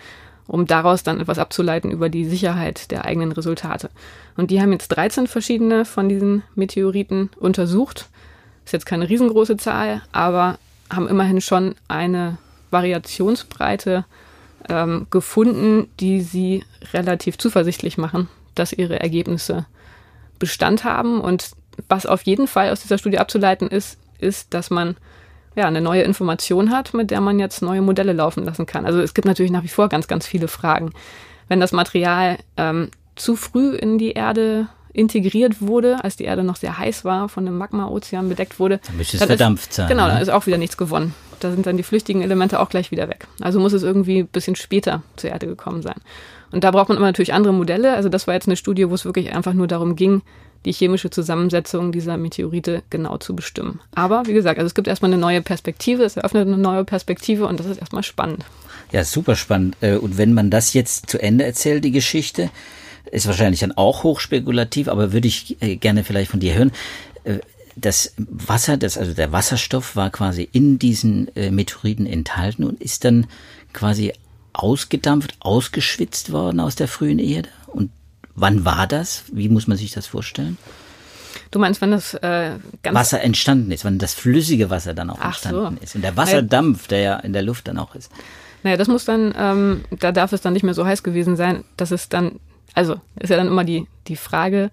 um 0.47 0.67
daraus 0.67 1.03
dann 1.03 1.19
etwas 1.19 1.39
abzuleiten 1.39 1.91
über 1.91 2.11
die 2.11 2.27
Sicherheit 2.27 2.91
der 2.91 3.07
eigenen 3.07 3.33
Resultate. 3.33 3.89
Und 4.37 4.51
die 4.51 4.61
haben 4.61 4.73
jetzt 4.73 4.89
13 4.89 5.29
verschiedene 5.29 5.87
von 5.87 6.11
diesen 6.11 6.43
Meteoriten 6.55 7.31
untersucht 7.41 8.11
ist 8.65 8.73
jetzt 8.73 8.87
keine 8.87 9.09
riesengroße 9.09 9.57
Zahl, 9.57 10.03
aber 10.13 10.59
haben 10.91 11.09
immerhin 11.09 11.41
schon 11.41 11.75
eine 11.89 12.39
Variationsbreite 12.71 14.05
ähm, 14.69 15.07
gefunden, 15.11 15.89
die 16.01 16.21
sie 16.21 16.65
relativ 16.93 17.39
zuversichtlich 17.39 17.99
machen, 17.99 18.29
dass 18.55 18.73
ihre 18.73 19.01
Ergebnisse 19.01 19.67
Bestand 20.39 20.85
haben. 20.85 21.21
Und 21.21 21.51
was 21.89 22.07
auf 22.07 22.23
jeden 22.23 22.47
Fall 22.47 22.71
aus 22.71 22.81
dieser 22.81 22.99
Studie 22.99 23.19
abzuleiten 23.19 23.69
ist, 23.69 23.99
ist, 24.19 24.55
dass 24.55 24.71
man 24.71 24.97
ja, 25.57 25.67
eine 25.67 25.81
neue 25.81 26.03
Information 26.03 26.71
hat, 26.71 26.95
mit 26.95 27.11
der 27.11 27.21
man 27.21 27.39
jetzt 27.39 27.63
neue 27.63 27.83
Modelle 27.83 28.13
laufen 28.13 28.45
lassen 28.45 28.67
kann. 28.67 28.87
Also 28.87 29.01
es 29.01 29.15
gibt 29.15 29.27
natürlich 29.27 29.53
nach 29.53 29.63
wie 29.63 29.69
vor 29.69 29.89
ganz, 29.89 30.09
ganz 30.09 30.27
viele 30.27 30.49
Fragen. 30.49 30.93
Wenn 31.49 31.61
das 31.61 31.73
Material 31.73 32.39
ähm, 32.57 32.91
zu 33.15 33.37
früh 33.37 33.75
in 33.77 33.99
die 33.99 34.13
Erde 34.13 34.69
integriert 34.95 35.61
wurde, 35.61 36.03
als 36.03 36.17
die 36.17 36.25
Erde 36.25 36.45
noch 36.45 36.57
sehr 36.57 36.79
heiß 36.79 37.05
war, 37.05 37.29
von 37.29 37.47
einem 37.47 37.59
Magma-Ozean 37.59 38.29
bedeckt 38.29 38.59
wurde. 38.59 38.81
Dann 38.87 38.97
müsste 38.97 39.19
es 39.19 39.25
verdampft 39.25 39.75
sein. 39.75 39.89
Genau, 39.89 40.07
ne? 40.07 40.15
da 40.15 40.19
ist 40.21 40.31
auch 40.31 40.47
wieder 40.47 40.57
nichts 40.57 40.77
gewonnen. 40.77 41.15
Da 41.41 41.51
sind 41.51 41.67
dann 41.67 41.77
die 41.77 41.83
flüchtigen 41.83 42.23
Elemente 42.23 42.61
auch 42.61 42.71
gleich 42.71 42.91
wieder 42.91 43.09
weg. 43.09 43.27
Also 43.41 43.61
muss 43.61 43.73
es 43.73 43.83
irgendwie 43.83 44.21
ein 44.21 44.29
bisschen 44.29 44.57
später 44.57 45.03
zur 45.17 45.31
Erde 45.31 45.47
gekommen 45.47 45.83
sein. 45.83 45.97
Und 46.53 46.65
da 46.65 46.71
braucht 46.71 46.89
man 46.89 46.97
immer 46.97 47.07
natürlich 47.07 47.35
andere 47.35 47.53
Modelle. 47.53 47.95
Also 47.95 48.09
das 48.09 48.27
war 48.27 48.35
jetzt 48.35 48.47
eine 48.47 48.57
Studie, 48.57 48.89
wo 48.89 48.95
es 48.95 49.05
wirklich 49.05 49.35
einfach 49.35 49.53
nur 49.53 49.67
darum 49.67 49.97
ging, 49.97 50.23
die 50.65 50.73
chemische 50.73 51.11
Zusammensetzung 51.11 51.93
dieser 51.93 52.17
Meteorite 52.17 52.83
genau 52.89 53.19
zu 53.19 53.37
bestimmen. 53.37 53.81
Aber 53.95 54.27
wie 54.27 54.33
gesagt, 54.33 54.59
also 54.59 54.67
es 54.67 54.75
gibt 54.75 54.89
erstmal 54.89 55.13
eine 55.13 55.21
neue 55.21 55.43
Perspektive, 55.43 56.05
es 56.05 56.17
eröffnet 56.17 56.47
eine 56.47 56.57
neue 56.57 56.85
Perspektive 56.85 57.47
und 57.47 57.61
das 57.61 57.67
ist 57.67 57.79
erstmal 57.79 58.05
spannend. 58.05 58.45
Ja, 58.93 59.05
super 59.05 59.37
spannend. 59.37 59.77
Äh, 59.81 59.97
und 59.97 60.17
wenn 60.17 60.33
man 60.33 60.51
das 60.51 60.73
jetzt 60.73 61.11
zu 61.11 61.21
Ende 61.21 61.45
erzählt, 61.45 61.85
die 61.85 61.91
Geschichte, 61.91 62.51
ist 63.11 63.27
wahrscheinlich 63.27 63.61
dann 63.61 63.73
auch 63.73 64.03
hochspekulativ, 64.03 64.89
aber 64.89 65.13
würde 65.13 65.29
ich 65.29 65.61
äh, 65.63 65.77
gerne 65.77 66.05
vielleicht 66.05 66.31
von 66.31 66.41
dir 66.41 66.55
hören. 66.55 66.73
Äh, 67.25 67.39
das 67.77 68.15
Wasser, 68.17 68.77
das, 68.77 68.97
also 68.97 69.15
der 69.15 69.33
Wasserstoff 69.33 69.97
war 69.97 70.11
quasi 70.11 70.49
in 70.53 70.79
diesen 70.79 71.35
äh, 71.37 71.51
Meteoriten 71.51 72.07
enthalten 72.07 72.65
und 72.65 72.81
ist 72.81 73.05
dann 73.05 73.27
quasi 73.73 74.13
ausgedampft, 74.53 75.35
ausgeschwitzt 75.41 76.33
worden 76.33 76.61
aus 76.61 76.77
der 76.77 76.89
frühen 76.89 77.19
Erde. 77.19 77.49
Und 77.67 77.91
wann 78.35 78.65
war 78.65 78.87
das? 78.87 79.25
Wie 79.33 79.49
muss 79.49 79.67
man 79.67 79.77
sich 79.77 79.91
das 79.93 80.07
vorstellen? 80.07 80.57
Du 81.51 81.59
meinst, 81.59 81.81
wenn 81.81 81.91
das 81.91 82.15
äh, 82.15 82.53
ganz 82.83 82.97
Wasser 82.97 83.21
entstanden 83.21 83.71
ist, 83.71 83.85
wenn 83.85 83.99
das 83.99 84.15
flüssige 84.15 84.71
Wasser 84.71 84.95
dann 84.95 85.11
auch 85.11 85.19
Ach 85.21 85.27
entstanden 85.27 85.77
so. 85.79 85.85
ist 85.85 85.95
und 85.95 86.03
der 86.03 86.17
Wasserdampf, 86.17 86.87
der 86.89 87.01
ja 87.01 87.17
in 87.17 87.33
der 87.33 87.43
Luft 87.43 87.69
dann 87.69 87.79
auch 87.79 87.95
ist. 87.95 88.11
Naja, 88.63 88.77
das 88.77 88.89
muss 88.89 89.05
dann, 89.05 89.35
ähm, 89.37 89.85
da 89.91 90.11
darf 90.11 90.33
es 90.33 90.41
dann 90.41 90.55
nicht 90.55 90.63
mehr 90.63 90.75
so 90.75 90.87
heiß 90.87 91.03
gewesen 91.03 91.37
sein, 91.37 91.65
dass 91.77 91.91
es 91.91 92.09
dann 92.09 92.41
also 92.75 93.01
ist 93.21 93.31
ja 93.31 93.37
dann 93.37 93.49
immer 93.49 93.65
die, 93.65 93.87
die 94.09 94.17
Frage, 94.17 94.71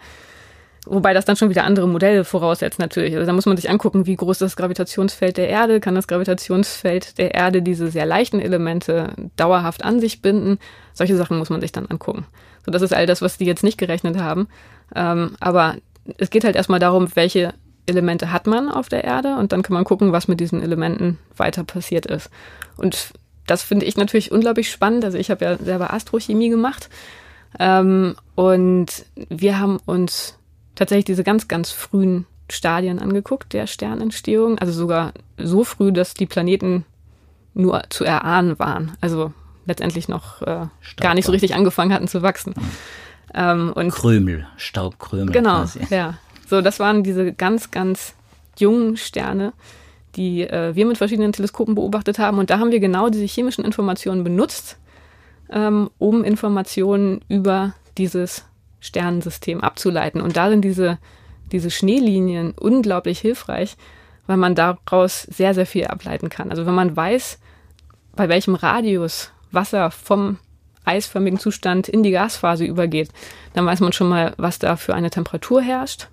Wobei 0.85 1.13
das 1.13 1.25
dann 1.25 1.35
schon 1.35 1.51
wieder 1.51 1.63
andere 1.63 1.87
Modelle 1.87 2.23
voraussetzt 2.23 2.79
natürlich. 2.79 3.13
Also 3.13 3.27
da 3.27 3.33
muss 3.33 3.45
man 3.45 3.55
sich 3.55 3.69
angucken, 3.69 4.07
wie 4.07 4.15
groß 4.15 4.37
ist 4.37 4.41
das 4.41 4.55
Gravitationsfeld 4.55 5.37
der 5.37 5.47
Erde, 5.47 5.79
kann 5.79 5.93
das 5.93 6.07
Gravitationsfeld 6.07 7.19
der 7.19 7.35
Erde 7.35 7.61
diese 7.61 7.91
sehr 7.91 8.07
leichten 8.07 8.39
Elemente 8.39 9.13
dauerhaft 9.35 9.85
an 9.85 9.99
sich 9.99 10.23
binden. 10.23 10.57
Solche 10.93 11.15
Sachen 11.15 11.37
muss 11.37 11.51
man 11.51 11.61
sich 11.61 11.71
dann 11.71 11.85
angucken. 11.85 12.25
So, 12.65 12.71
das 12.71 12.81
ist 12.81 12.93
all 12.93 13.05
das, 13.05 13.21
was 13.21 13.37
die 13.37 13.45
jetzt 13.45 13.63
nicht 13.63 13.77
gerechnet 13.77 14.17
haben. 14.17 14.47
Ähm, 14.95 15.35
aber 15.39 15.75
es 16.17 16.31
geht 16.31 16.43
halt 16.43 16.55
erstmal 16.55 16.79
darum, 16.79 17.09
welche 17.13 17.53
Elemente 17.85 18.31
hat 18.31 18.47
man 18.47 18.67
auf 18.69 18.89
der 18.89 19.03
Erde 19.03 19.35
und 19.35 19.51
dann 19.51 19.61
kann 19.61 19.75
man 19.75 19.83
gucken, 19.83 20.11
was 20.11 20.27
mit 20.27 20.39
diesen 20.39 20.63
Elementen 20.63 21.19
weiter 21.37 21.63
passiert 21.63 22.07
ist. 22.07 22.31
Und 22.75 23.13
das 23.45 23.61
finde 23.61 23.85
ich 23.85 23.97
natürlich 23.97 24.31
unglaublich 24.31 24.71
spannend. 24.71 25.05
Also 25.05 25.19
ich 25.19 25.29
habe 25.29 25.45
ja 25.45 25.57
selber 25.57 25.93
Astrochemie 25.93 26.49
gemacht 26.49 26.89
ähm, 27.59 28.15
und 28.35 29.05
wir 29.29 29.59
haben 29.59 29.79
uns 29.85 30.37
tatsächlich 30.75 31.05
diese 31.05 31.23
ganz, 31.23 31.47
ganz 31.47 31.71
frühen 31.71 32.25
Stadien 32.49 32.99
angeguckt 32.99 33.53
der 33.53 33.67
Sternentstehung. 33.67 34.59
Also 34.59 34.73
sogar 34.73 35.13
so 35.37 35.63
früh, 35.63 35.91
dass 35.91 36.13
die 36.13 36.25
Planeten 36.25 36.85
nur 37.53 37.83
zu 37.89 38.03
erahnen 38.03 38.59
waren. 38.59 38.93
Also 39.01 39.33
letztendlich 39.65 40.07
noch 40.07 40.41
äh, 40.41 40.67
gar 40.97 41.13
nicht 41.13 41.25
so 41.25 41.31
richtig 41.31 41.55
angefangen 41.55 41.93
hatten 41.93 42.07
zu 42.07 42.21
wachsen. 42.21 42.53
Ähm, 43.33 43.71
und 43.73 43.91
Krümel, 43.91 44.47
Staubkrümel. 44.57 45.33
Genau, 45.33 45.59
quasi. 45.59 45.79
ja. 45.89 46.15
So, 46.47 46.61
das 46.61 46.79
waren 46.79 47.03
diese 47.03 47.31
ganz, 47.31 47.71
ganz 47.71 48.13
jungen 48.57 48.97
Sterne, 48.97 49.53
die 50.15 50.41
äh, 50.41 50.75
wir 50.75 50.85
mit 50.85 50.97
verschiedenen 50.97 51.31
Teleskopen 51.31 51.75
beobachtet 51.75 52.19
haben. 52.19 52.39
Und 52.39 52.49
da 52.49 52.59
haben 52.59 52.71
wir 52.71 52.81
genau 52.81 53.09
diese 53.09 53.23
chemischen 53.23 53.63
Informationen 53.63 54.23
benutzt, 54.23 54.77
ähm, 55.51 55.89
um 55.97 56.23
Informationen 56.23 57.21
über 57.27 57.73
dieses 57.97 58.45
Sternensystem 58.79 59.61
abzuleiten. 59.61 60.21
Und 60.21 60.37
da 60.37 60.49
sind 60.49 60.61
diese 60.61 60.97
diese 61.51 61.71
Schneelinien 61.71 62.51
unglaublich 62.51 63.19
hilfreich, 63.19 63.75
weil 64.27 64.37
man 64.37 64.55
daraus 64.55 65.23
sehr, 65.23 65.53
sehr 65.53 65.65
viel 65.65 65.87
ableiten 65.87 66.29
kann. 66.29 66.49
Also 66.49 66.65
wenn 66.65 66.73
man 66.73 66.95
weiß, 66.95 67.39
bei 68.15 68.29
welchem 68.29 68.55
Radius 68.55 69.31
Wasser 69.51 69.91
vom 69.91 70.37
eisförmigen 70.85 71.39
Zustand 71.39 71.89
in 71.89 72.03
die 72.03 72.11
Gasphase 72.11 72.65
übergeht, 72.65 73.09
dann 73.53 73.65
weiß 73.65 73.81
man 73.81 73.93
schon 73.93 74.09
mal, 74.09 74.33
was 74.37 74.59
da 74.59 74.75
für 74.77 74.95
eine 74.95 75.09
Temperatur 75.09 75.61
herrscht. 75.61 76.07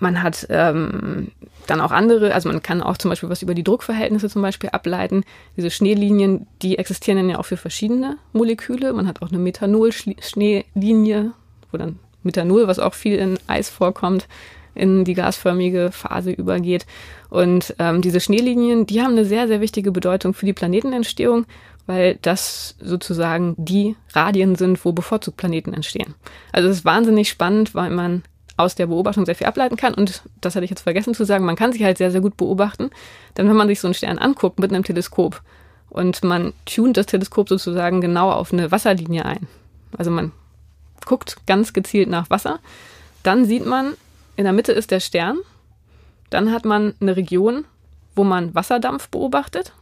Man 0.00 0.22
hat 0.22 0.46
ähm, 0.50 1.32
dann 1.66 1.80
auch 1.80 1.90
andere, 1.90 2.34
also 2.34 2.48
man 2.48 2.62
kann 2.62 2.82
auch 2.82 2.96
zum 2.98 3.10
Beispiel 3.10 3.28
was 3.28 3.42
über 3.42 3.54
die 3.54 3.64
Druckverhältnisse 3.64 4.28
zum 4.28 4.42
Beispiel 4.42 4.70
ableiten. 4.70 5.24
Diese 5.56 5.70
Schneelinien, 5.70 6.46
die 6.62 6.78
existieren 6.78 7.18
dann 7.18 7.30
ja 7.30 7.38
auch 7.38 7.46
für 7.46 7.56
verschiedene 7.56 8.18
Moleküle. 8.32 8.92
Man 8.92 9.08
hat 9.08 9.22
auch 9.22 9.30
eine 9.30 9.38
Methanol-Schneelinie, 9.38 11.32
wo 11.70 11.78
dann 11.78 11.98
Methanol, 12.22 12.66
was 12.66 12.78
auch 12.78 12.94
viel 12.94 13.16
in 13.16 13.38
Eis 13.46 13.68
vorkommt, 13.70 14.28
in 14.74 15.04
die 15.04 15.14
gasförmige 15.14 15.90
Phase 15.92 16.32
übergeht. 16.32 16.86
Und 17.30 17.74
ähm, 17.78 18.02
diese 18.02 18.20
Schneelinien, 18.20 18.86
die 18.86 19.02
haben 19.02 19.12
eine 19.12 19.24
sehr, 19.24 19.46
sehr 19.46 19.60
wichtige 19.60 19.92
Bedeutung 19.92 20.34
für 20.34 20.46
die 20.46 20.52
Planetenentstehung, 20.52 21.46
weil 21.86 22.18
das 22.22 22.76
sozusagen 22.80 23.54
die 23.56 23.96
Radien 24.12 24.56
sind, 24.56 24.84
wo 24.84 24.92
bevorzugt 24.92 25.36
Planeten 25.36 25.72
entstehen. 25.74 26.14
Also 26.52 26.68
es 26.68 26.78
ist 26.78 26.84
wahnsinnig 26.84 27.28
spannend, 27.28 27.74
weil 27.74 27.90
man 27.90 28.22
aus 28.56 28.74
der 28.74 28.86
Beobachtung 28.86 29.26
sehr 29.26 29.34
viel 29.34 29.46
ableiten 29.46 29.76
kann. 29.76 29.94
Und 29.94 30.22
das 30.40 30.54
hatte 30.54 30.64
ich 30.64 30.70
jetzt 30.70 30.82
vergessen 30.82 31.14
zu 31.14 31.24
sagen, 31.24 31.44
man 31.44 31.56
kann 31.56 31.72
sich 31.72 31.82
halt 31.82 31.98
sehr, 31.98 32.10
sehr 32.10 32.20
gut 32.20 32.36
beobachten. 32.36 32.90
Denn 33.36 33.48
wenn 33.48 33.56
man 33.56 33.68
sich 33.68 33.80
so 33.80 33.88
einen 33.88 33.94
Stern 33.94 34.18
anguckt 34.18 34.58
mit 34.58 34.72
einem 34.72 34.84
Teleskop 34.84 35.42
und 35.90 36.22
man 36.22 36.52
tunt 36.64 36.96
das 36.96 37.06
Teleskop 37.06 37.48
sozusagen 37.48 38.00
genau 38.00 38.30
auf 38.30 38.52
eine 38.52 38.70
Wasserlinie 38.70 39.24
ein, 39.24 39.48
also 39.96 40.10
man 40.10 40.32
guckt 41.04 41.38
ganz 41.46 41.72
gezielt 41.72 42.08
nach 42.08 42.30
Wasser, 42.30 42.60
dann 43.22 43.44
sieht 43.44 43.66
man, 43.66 43.94
in 44.36 44.44
der 44.44 44.52
Mitte 44.52 44.72
ist 44.72 44.90
der 44.90 45.00
Stern, 45.00 45.38
dann 46.30 46.52
hat 46.52 46.64
man 46.64 46.94
eine 47.00 47.16
Region, 47.16 47.64
wo 48.14 48.24
man 48.24 48.54
Wasserdampf 48.54 49.08
beobachtet. 49.08 49.72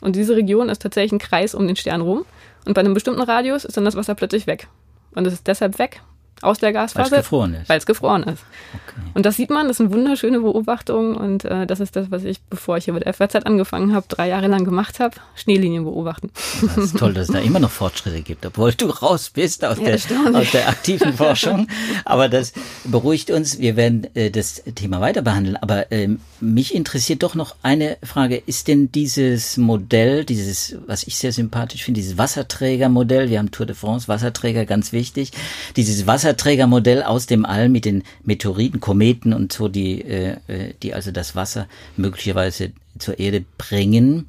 Und 0.00 0.16
diese 0.16 0.34
Region 0.34 0.68
ist 0.68 0.82
tatsächlich 0.82 1.12
ein 1.12 1.18
Kreis 1.18 1.54
um 1.54 1.66
den 1.66 1.76
Stern 1.76 2.00
rum. 2.00 2.24
Und 2.64 2.74
bei 2.74 2.80
einem 2.80 2.94
bestimmten 2.94 3.20
Radius 3.20 3.64
ist 3.64 3.76
dann 3.76 3.84
das 3.84 3.96
Wasser 3.96 4.14
plötzlich 4.14 4.46
weg. 4.46 4.68
Und 5.14 5.26
es 5.26 5.34
ist 5.34 5.46
deshalb 5.46 5.78
weg, 5.78 6.02
aus 6.42 6.58
der 6.58 6.72
Gasphase. 6.72 7.10
Weil 7.10 7.18
es 7.18 7.24
gefroren 7.24 7.54
ist. 7.54 7.68
Weil 7.68 7.78
es 7.78 7.86
gefroren 7.86 8.22
ist. 8.22 8.44
Okay. 8.74 9.00
Und 9.14 9.26
das 9.26 9.36
sieht 9.36 9.50
man, 9.50 9.68
das 9.68 9.78
sind 9.78 9.92
wunderschöne 9.92 10.40
Beobachtungen 10.40 11.16
und 11.16 11.44
äh, 11.44 11.66
das 11.66 11.80
ist 11.80 11.96
das, 11.96 12.10
was 12.10 12.24
ich, 12.24 12.40
bevor 12.42 12.76
ich 12.76 12.84
hier 12.84 12.94
mit 12.94 13.04
FAZ 13.04 13.34
angefangen 13.46 13.94
habe, 13.94 14.06
drei 14.08 14.28
Jahre 14.28 14.46
lang 14.46 14.64
gemacht 14.64 15.00
habe, 15.00 15.16
Schneelinien 15.34 15.84
beobachten. 15.84 16.30
Das 16.62 16.76
ist 16.76 16.98
toll, 16.98 17.14
dass 17.14 17.28
es 17.28 17.34
da 17.34 17.40
immer 17.40 17.58
noch 17.58 17.70
Fortschritte 17.70 18.22
gibt, 18.22 18.46
obwohl 18.46 18.72
du 18.72 18.86
raus 18.86 19.30
bist 19.30 19.64
aus, 19.64 19.78
ja, 19.78 19.96
der, 19.96 20.34
aus 20.34 20.50
der 20.52 20.68
aktiven 20.68 21.12
Forschung. 21.14 21.66
Aber 22.04 22.28
das 22.28 22.52
beruhigt 22.84 23.30
uns, 23.30 23.58
wir 23.58 23.76
werden 23.76 24.06
äh, 24.14 24.30
das 24.30 24.62
Thema 24.74 25.00
weiter 25.00 25.22
behandeln. 25.22 25.56
Aber 25.56 25.90
äh, 25.92 26.08
mich 26.40 26.74
interessiert 26.74 27.22
doch 27.22 27.34
noch 27.34 27.56
eine 27.62 27.98
Frage, 28.02 28.36
ist 28.36 28.68
denn 28.68 28.92
dieses 28.92 29.56
Modell, 29.56 30.24
dieses, 30.24 30.76
was 30.86 31.02
ich 31.02 31.16
sehr 31.16 31.32
sympathisch 31.32 31.84
finde, 31.84 32.00
dieses 32.00 32.18
Wasserträgermodell, 32.18 33.28
wir 33.28 33.38
haben 33.38 33.50
Tour 33.50 33.66
de 33.66 33.74
France, 33.74 34.08
Wasserträger, 34.08 34.64
ganz 34.64 34.92
wichtig, 34.92 35.32
dieses 35.76 36.06
Wasser 36.06 36.29
Wasserträgermodell 36.30 37.02
aus 37.02 37.26
dem 37.26 37.44
All 37.44 37.68
mit 37.68 37.84
den 37.84 38.04
Meteoriten, 38.22 38.80
Kometen 38.80 39.32
und 39.32 39.52
so, 39.52 39.68
die, 39.68 40.00
äh, 40.02 40.36
äh, 40.46 40.74
die 40.82 40.94
also 40.94 41.10
das 41.10 41.34
Wasser 41.34 41.66
möglicherweise 41.96 42.72
zur 42.98 43.18
Erde 43.18 43.44
bringen. 43.58 44.28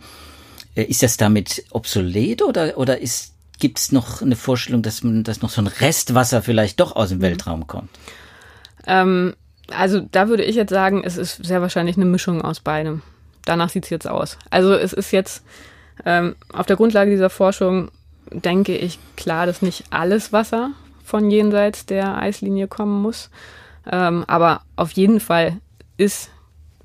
Äh, 0.75 0.83
ist 0.83 1.03
das 1.03 1.17
damit 1.17 1.63
obsolet 1.69 2.41
oder, 2.41 2.77
oder 2.77 2.99
ist, 2.99 3.33
gibt 3.59 3.77
es 3.77 3.91
noch 3.91 4.21
eine 4.21 4.35
Vorstellung, 4.35 4.81
dass, 4.81 5.03
man, 5.03 5.23
dass 5.23 5.41
noch 5.41 5.51
so 5.51 5.61
ein 5.61 5.67
Restwasser 5.67 6.41
vielleicht 6.41 6.79
doch 6.79 6.95
aus 6.95 7.09
dem 7.09 7.19
mhm. 7.19 7.23
Weltraum 7.23 7.67
kommt? 7.67 7.89
Ähm, 8.87 9.35
also 9.69 9.99
da 9.99 10.27
würde 10.27 10.43
ich 10.43 10.55
jetzt 10.55 10.71
sagen, 10.71 11.03
es 11.03 11.17
ist 11.17 11.45
sehr 11.45 11.61
wahrscheinlich 11.61 11.97
eine 11.97 12.05
Mischung 12.05 12.41
aus 12.41 12.59
beidem. 12.59 13.03
Danach 13.45 13.69
sieht 13.69 13.83
es 13.83 13.89
jetzt 13.91 14.07
aus. 14.07 14.37
Also 14.49 14.73
es 14.73 14.93
ist 14.93 15.11
jetzt 15.11 15.43
ähm, 16.05 16.35
auf 16.51 16.65
der 16.65 16.77
Grundlage 16.77 17.11
dieser 17.11 17.29
Forschung 17.29 17.91
denke 18.31 18.75
ich 18.75 18.97
klar, 19.17 19.45
dass 19.45 19.61
nicht 19.61 19.83
alles 19.89 20.31
Wasser 20.31 20.71
von 21.11 21.29
jenseits 21.29 21.85
der 21.85 22.17
Eislinie 22.17 22.69
kommen 22.69 23.01
muss. 23.01 23.29
Ähm, 23.91 24.23
aber 24.27 24.61
auf 24.77 24.91
jeden 24.91 25.19
Fall 25.19 25.57
ist 25.97 26.31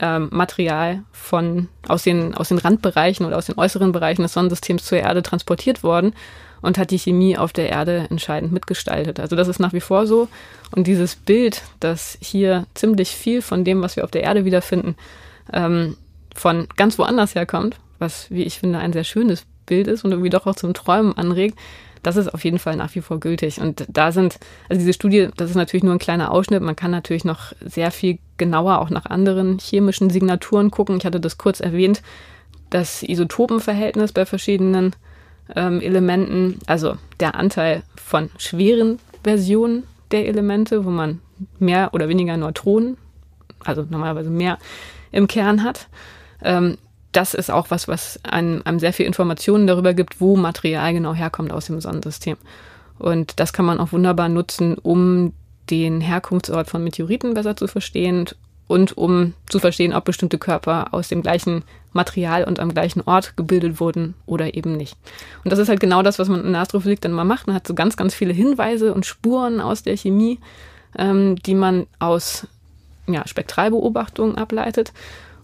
ähm, 0.00 0.30
Material 0.32 1.04
von, 1.12 1.68
aus, 1.86 2.02
den, 2.02 2.34
aus 2.34 2.48
den 2.48 2.58
Randbereichen 2.58 3.24
oder 3.24 3.38
aus 3.38 3.46
den 3.46 3.56
äußeren 3.56 3.92
Bereichen 3.92 4.22
des 4.22 4.32
Sonnensystems 4.32 4.84
zur 4.84 4.98
Erde 4.98 5.22
transportiert 5.22 5.84
worden 5.84 6.12
und 6.60 6.76
hat 6.76 6.90
die 6.90 6.98
Chemie 6.98 7.38
auf 7.38 7.52
der 7.52 7.68
Erde 7.68 8.08
entscheidend 8.10 8.50
mitgestaltet. 8.50 9.20
Also 9.20 9.36
das 9.36 9.46
ist 9.46 9.60
nach 9.60 9.72
wie 9.72 9.80
vor 9.80 10.08
so. 10.08 10.26
Und 10.74 10.88
dieses 10.88 11.14
Bild, 11.14 11.62
dass 11.78 12.18
hier 12.20 12.66
ziemlich 12.74 13.10
viel 13.10 13.42
von 13.42 13.62
dem, 13.62 13.80
was 13.80 13.94
wir 13.94 14.02
auf 14.02 14.10
der 14.10 14.24
Erde 14.24 14.44
wiederfinden, 14.44 14.96
ähm, 15.52 15.96
von 16.34 16.66
ganz 16.76 16.98
woanders 16.98 17.36
herkommt, 17.36 17.76
was, 18.00 18.28
wie 18.32 18.42
ich 18.42 18.58
finde, 18.58 18.80
ein 18.80 18.92
sehr 18.92 19.04
schönes 19.04 19.46
Bild 19.66 19.86
ist 19.86 20.04
und 20.04 20.10
irgendwie 20.10 20.30
doch 20.30 20.46
auch 20.46 20.56
zum 20.56 20.74
Träumen 20.74 21.16
anregt, 21.16 21.56
das 22.06 22.16
ist 22.16 22.32
auf 22.32 22.44
jeden 22.44 22.60
Fall 22.60 22.76
nach 22.76 22.94
wie 22.94 23.00
vor 23.00 23.18
gültig. 23.18 23.60
Und 23.60 23.84
da 23.88 24.12
sind, 24.12 24.38
also 24.68 24.78
diese 24.78 24.92
Studie, 24.92 25.28
das 25.36 25.50
ist 25.50 25.56
natürlich 25.56 25.82
nur 25.82 25.92
ein 25.92 25.98
kleiner 25.98 26.30
Ausschnitt. 26.30 26.62
Man 26.62 26.76
kann 26.76 26.92
natürlich 26.92 27.24
noch 27.24 27.52
sehr 27.60 27.90
viel 27.90 28.18
genauer 28.38 28.78
auch 28.78 28.90
nach 28.90 29.06
anderen 29.06 29.58
chemischen 29.58 30.08
Signaturen 30.08 30.70
gucken. 30.70 30.98
Ich 30.98 31.04
hatte 31.04 31.18
das 31.18 31.36
kurz 31.36 31.58
erwähnt, 31.58 32.02
das 32.70 33.02
Isotopenverhältnis 33.02 34.12
bei 34.12 34.24
verschiedenen 34.24 34.94
ähm, 35.56 35.80
Elementen, 35.80 36.60
also 36.66 36.96
der 37.18 37.34
Anteil 37.34 37.82
von 37.96 38.30
schweren 38.38 39.00
Versionen 39.24 39.82
der 40.12 40.28
Elemente, 40.28 40.84
wo 40.84 40.90
man 40.90 41.20
mehr 41.58 41.92
oder 41.92 42.08
weniger 42.08 42.36
Neutronen, 42.36 42.98
also 43.64 43.84
normalerweise 43.90 44.30
mehr 44.30 44.58
im 45.10 45.26
Kern 45.26 45.64
hat. 45.64 45.88
Ähm, 46.40 46.78
das 47.16 47.32
ist 47.32 47.50
auch 47.50 47.70
was, 47.70 47.88
was 47.88 48.20
einem, 48.24 48.60
einem 48.64 48.78
sehr 48.78 48.92
viel 48.92 49.06
Informationen 49.06 49.66
darüber 49.66 49.94
gibt, 49.94 50.20
wo 50.20 50.36
Material 50.36 50.92
genau 50.92 51.14
herkommt 51.14 51.52
aus 51.52 51.66
dem 51.66 51.80
Sonnensystem. 51.80 52.36
Und 52.98 53.40
das 53.40 53.52
kann 53.52 53.64
man 53.64 53.80
auch 53.80 53.92
wunderbar 53.92 54.28
nutzen, 54.28 54.76
um 54.76 55.32
den 55.70 56.00
Herkunftsort 56.00 56.68
von 56.68 56.84
Meteoriten 56.84 57.34
besser 57.34 57.56
zu 57.56 57.68
verstehen 57.68 58.26
und 58.68 58.96
um 58.96 59.32
zu 59.48 59.58
verstehen, 59.58 59.94
ob 59.94 60.04
bestimmte 60.04 60.38
Körper 60.38 60.92
aus 60.92 61.08
dem 61.08 61.22
gleichen 61.22 61.62
Material 61.92 62.44
und 62.44 62.60
am 62.60 62.74
gleichen 62.74 63.00
Ort 63.00 63.36
gebildet 63.36 63.80
wurden 63.80 64.14
oder 64.26 64.54
eben 64.54 64.76
nicht. 64.76 64.96
Und 65.42 65.50
das 65.50 65.58
ist 65.58 65.68
halt 65.68 65.80
genau 65.80 66.02
das, 66.02 66.18
was 66.18 66.28
man 66.28 66.44
in 66.44 66.52
der 66.52 66.62
Astrophysik 66.62 67.00
dann 67.00 67.12
mal 67.12 67.24
macht. 67.24 67.46
Man 67.46 67.56
hat 67.56 67.66
so 67.66 67.74
ganz, 67.74 67.96
ganz 67.96 68.14
viele 68.14 68.34
Hinweise 68.34 68.92
und 68.92 69.06
Spuren 69.06 69.60
aus 69.60 69.82
der 69.82 69.96
Chemie, 69.96 70.38
ähm, 70.98 71.36
die 71.36 71.54
man 71.54 71.86
aus 71.98 72.46
ja, 73.06 73.26
Spektralbeobachtungen 73.26 74.36
ableitet. 74.36 74.92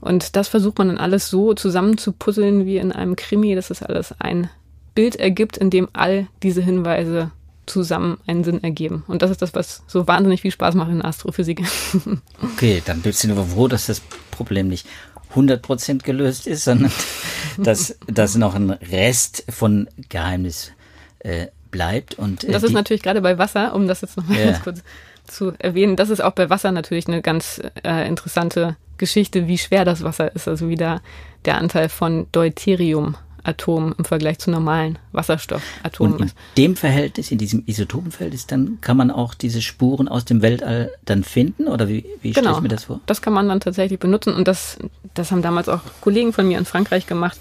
Und 0.02 0.34
das 0.34 0.48
versucht 0.48 0.78
man 0.78 0.88
dann 0.88 0.98
alles 0.98 1.30
so 1.30 1.54
zusammenzupuzzeln 1.54 2.66
wie 2.66 2.76
in 2.76 2.90
einem 2.90 3.14
Krimi, 3.14 3.54
dass 3.54 3.70
es 3.70 3.84
alles 3.84 4.12
ein 4.18 4.50
Bild 4.96 5.16
ergibt, 5.16 5.56
in 5.56 5.70
dem 5.70 5.88
all 5.92 6.26
diese 6.42 6.60
Hinweise 6.60 7.30
zusammen 7.66 8.18
einen 8.26 8.42
Sinn 8.42 8.64
ergeben. 8.64 9.04
Und 9.06 9.22
das 9.22 9.30
ist 9.30 9.40
das, 9.40 9.54
was 9.54 9.84
so 9.86 10.08
wahnsinnig 10.08 10.42
viel 10.42 10.50
Spaß 10.50 10.74
macht 10.74 10.90
in 10.90 10.98
der 10.98 11.06
Astrophysik. 11.06 11.62
Okay, 12.42 12.82
dann 12.84 13.00
bist 13.00 13.22
du 13.22 13.28
nur 13.28 13.46
froh, 13.46 13.68
dass 13.68 13.86
das 13.86 14.00
Problem 14.32 14.68
nicht 14.68 14.86
100% 15.34 16.02
gelöst 16.02 16.48
ist, 16.48 16.64
sondern 16.64 16.90
dass, 17.58 17.96
dass 18.08 18.34
noch 18.34 18.56
ein 18.56 18.70
Rest 18.70 19.44
von 19.48 19.88
Geheimnis 20.08 20.72
äh, 21.20 21.46
bleibt. 21.70 22.14
Und, 22.14 22.42
äh, 22.42 22.50
das 22.50 22.64
ist 22.64 22.72
natürlich 22.72 23.02
gerade 23.02 23.20
bei 23.20 23.38
Wasser, 23.38 23.72
um 23.74 23.86
das 23.86 24.00
jetzt 24.00 24.16
noch 24.16 24.26
mal 24.26 24.36
ja. 24.36 24.46
ganz 24.46 24.62
kurz 24.64 24.82
zu 25.26 25.52
erwähnen, 25.58 25.96
das 25.96 26.10
ist 26.10 26.22
auch 26.22 26.32
bei 26.32 26.50
Wasser 26.50 26.72
natürlich 26.72 27.08
eine 27.08 27.22
ganz 27.22 27.60
äh, 27.84 28.06
interessante 28.06 28.76
Geschichte, 28.98 29.48
wie 29.48 29.58
schwer 29.58 29.84
das 29.84 30.02
Wasser 30.02 30.34
ist, 30.34 30.48
also 30.48 30.68
wie 30.68 30.76
da 30.76 31.00
der 31.44 31.58
Anteil 31.58 31.88
von 31.88 32.26
Deuterium-Atomen 32.30 33.94
im 33.98 34.04
Vergleich 34.04 34.38
zu 34.38 34.50
normalen 34.50 34.98
Wasserstoffatomen 35.10 36.12
Und 36.14 36.22
in 36.22 36.30
dem 36.56 36.76
Verhältnis, 36.76 37.30
in 37.32 37.38
diesem 37.38 37.64
Isotopenverhältnis, 37.66 38.46
dann 38.46 38.78
kann 38.80 38.96
man 38.96 39.10
auch 39.10 39.34
diese 39.34 39.60
Spuren 39.60 40.06
aus 40.06 40.24
dem 40.24 40.42
Weltall 40.42 40.92
dann 41.04 41.24
finden? 41.24 41.66
Oder 41.66 41.88
wie, 41.88 42.04
wie 42.20 42.32
genau, 42.32 42.50
stelle 42.50 42.56
ich 42.56 42.62
mir 42.62 42.68
das 42.68 42.84
vor? 42.84 43.00
Das 43.06 43.22
kann 43.22 43.32
man 43.32 43.48
dann 43.48 43.58
tatsächlich 43.60 43.98
benutzen. 43.98 44.34
Und 44.34 44.46
das, 44.46 44.78
das 45.14 45.32
haben 45.32 45.42
damals 45.42 45.68
auch 45.68 45.80
Kollegen 46.00 46.32
von 46.32 46.46
mir 46.46 46.58
in 46.58 46.64
Frankreich 46.64 47.06
gemacht 47.06 47.38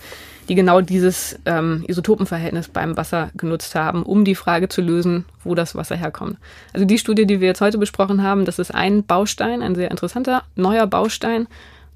die 0.49 0.55
genau 0.55 0.81
dieses 0.81 1.39
ähm, 1.45 1.83
Isotopenverhältnis 1.87 2.67
beim 2.67 2.97
Wasser 2.97 3.29
genutzt 3.35 3.75
haben, 3.75 4.03
um 4.03 4.25
die 4.25 4.35
Frage 4.35 4.69
zu 4.69 4.81
lösen, 4.81 5.25
wo 5.43 5.55
das 5.55 5.75
Wasser 5.75 5.95
herkommt. 5.95 6.37
Also 6.73 6.85
die 6.85 6.97
Studie, 6.97 7.25
die 7.25 7.39
wir 7.39 7.47
jetzt 7.47 7.61
heute 7.61 7.77
besprochen 7.77 8.23
haben, 8.23 8.45
das 8.45 8.59
ist 8.59 8.73
ein 8.73 9.03
Baustein, 9.03 9.61
ein 9.61 9.75
sehr 9.75 9.91
interessanter 9.91 10.43
neuer 10.55 10.87
Baustein 10.87 11.47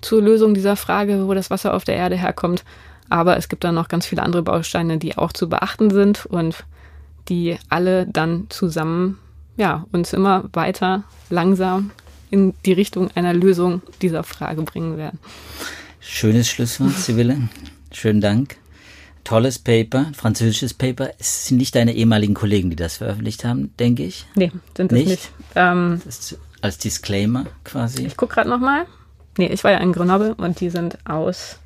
zur 0.01 0.21
Lösung 0.21 0.53
dieser 0.53 0.75
Frage, 0.75 1.27
wo 1.27 1.33
das 1.33 1.49
Wasser 1.49 1.73
auf 1.73 1.83
der 1.83 1.95
Erde 1.95 2.15
herkommt. 2.15 2.63
Aber 3.09 3.37
es 3.37 3.49
gibt 3.49 3.63
dann 3.63 3.75
noch 3.75 3.87
ganz 3.87 4.05
viele 4.05 4.23
andere 4.23 4.43
Bausteine, 4.43 4.97
die 4.97 5.17
auch 5.17 5.33
zu 5.33 5.49
beachten 5.49 5.89
sind 5.89 6.25
und 6.25 6.65
die 7.29 7.57
alle 7.69 8.05
dann 8.05 8.47
zusammen 8.49 9.19
ja, 9.57 9.85
uns 9.91 10.13
immer 10.13 10.45
weiter 10.53 11.03
langsam 11.29 11.91
in 12.29 12.53
die 12.65 12.73
Richtung 12.73 13.09
einer 13.15 13.33
Lösung 13.33 13.81
dieser 14.01 14.23
Frage 14.23 14.61
bringen 14.63 14.97
werden. 14.97 15.19
Schönes 15.99 16.49
Schlusswort, 16.49 16.91
Sibylle. 16.91 17.37
Schönen 17.95 18.19
Dank. 18.19 18.57
Tolles 19.23 19.57
Paper, 19.57 20.11
französisches 20.13 20.73
Paper. 20.73 21.11
Es 21.17 21.47
sind 21.47 21.57
nicht 21.57 21.73
deine 21.75 21.93
ehemaligen 21.93 22.33
Kollegen, 22.33 22.69
die 22.69 22.75
das 22.75 22.97
veröffentlicht 22.97 23.45
haben, 23.45 23.73
denke 23.79 24.03
ich. 24.03 24.25
Nee, 24.35 24.51
sind 24.75 24.91
es 24.91 24.97
nicht. 24.97 25.09
nicht. 25.09 25.31
Ähm, 25.55 26.01
als 26.61 26.77
Disclaimer 26.77 27.45
quasi. 27.63 28.05
Ich 28.05 28.17
gucke 28.17 28.35
gerade 28.35 28.49
nochmal. 28.49 28.85
Nee, 29.37 29.47
ich 29.47 29.63
war 29.63 29.71
ja 29.71 29.77
in 29.77 29.93
Grenoble 29.93 30.35
und 30.35 30.59
die 30.59 30.69
sind 30.69 30.97
aus. 31.05 31.57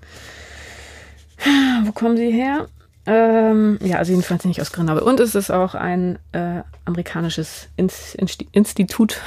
Wo 1.83 1.91
kommen 1.91 2.15
sie 2.15 2.31
her? 2.31 2.67
Ähm, 3.07 3.79
ja, 3.81 3.97
also 3.97 4.11
jedenfalls 4.11 4.45
nicht 4.45 4.61
aus 4.61 4.71
Grenoble. 4.71 5.03
Und 5.03 5.19
es 5.19 5.33
ist 5.33 5.49
auch 5.49 5.73
ein 5.73 6.19
äh, 6.31 6.61
amerikanisches 6.85 7.69
Inst 7.75 8.15
Institut. 8.51 9.19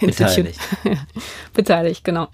Beteiligt. 0.00 0.58
Beteiligt, 1.54 2.02
genau. 2.02 2.26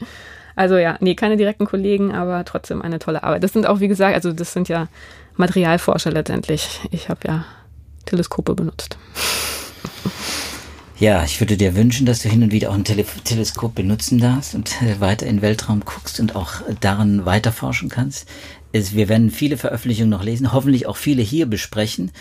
Also 0.57 0.77
ja, 0.79 0.97
nee, 1.01 1.15
keine 1.15 1.37
direkten 1.37 1.67
Kollegen, 1.67 2.13
aber 2.13 2.45
trotzdem 2.45 2.83
eine 2.83 2.99
tolle 2.99 3.23
Arbeit. 3.23 3.45
Das 3.45 3.53
sind 3.53 3.67
auch, 3.67 3.81
wie 3.81 3.89
gesagt, 3.89 4.15
also 4.15 4.33
das 4.33 4.53
sind 4.53 4.69
ja 4.69 4.89
Materialforscher 5.37 6.11
letztendlich. 6.11 6.81
Ich 6.91 7.09
habe 7.09 7.21
ja 7.29 7.45
Teleskope 8.07 8.55
benutzt. 8.55 8.97
Ja, 10.99 11.23
ich 11.25 11.41
würde 11.41 11.59
dir 11.59 11.77
wünschen, 11.77 12.07
dass 12.07 12.23
du 12.23 12.31
hin 12.31 12.43
und 12.43 12.53
wieder 12.53 12.71
auch 12.71 12.75
ein 12.75 12.85
Tele 12.85 13.05
Teleskop 13.25 13.75
benutzen 13.75 14.19
darfst 14.19 14.55
und 14.55 14.81
äh, 14.81 14.99
weiter 14.99 15.27
in 15.27 15.37
den 15.37 15.43
Weltraum 15.43 15.85
guckst 15.85 16.21
und 16.21 16.35
auch 16.35 16.63
daran 16.81 17.27
weiterforschen 17.27 17.91
kannst. 17.91 18.27
Es, 18.73 18.95
wir 18.95 19.11
werden 19.11 19.31
viele 19.31 19.59
Veröffentlichungen 19.59 20.09
noch 20.09 20.25
lesen, 20.25 20.55
hoffentlich 20.55 20.87
auch 20.87 20.97
viele 20.97 21.21
hier 21.21 21.45
besprechen. 21.45 22.13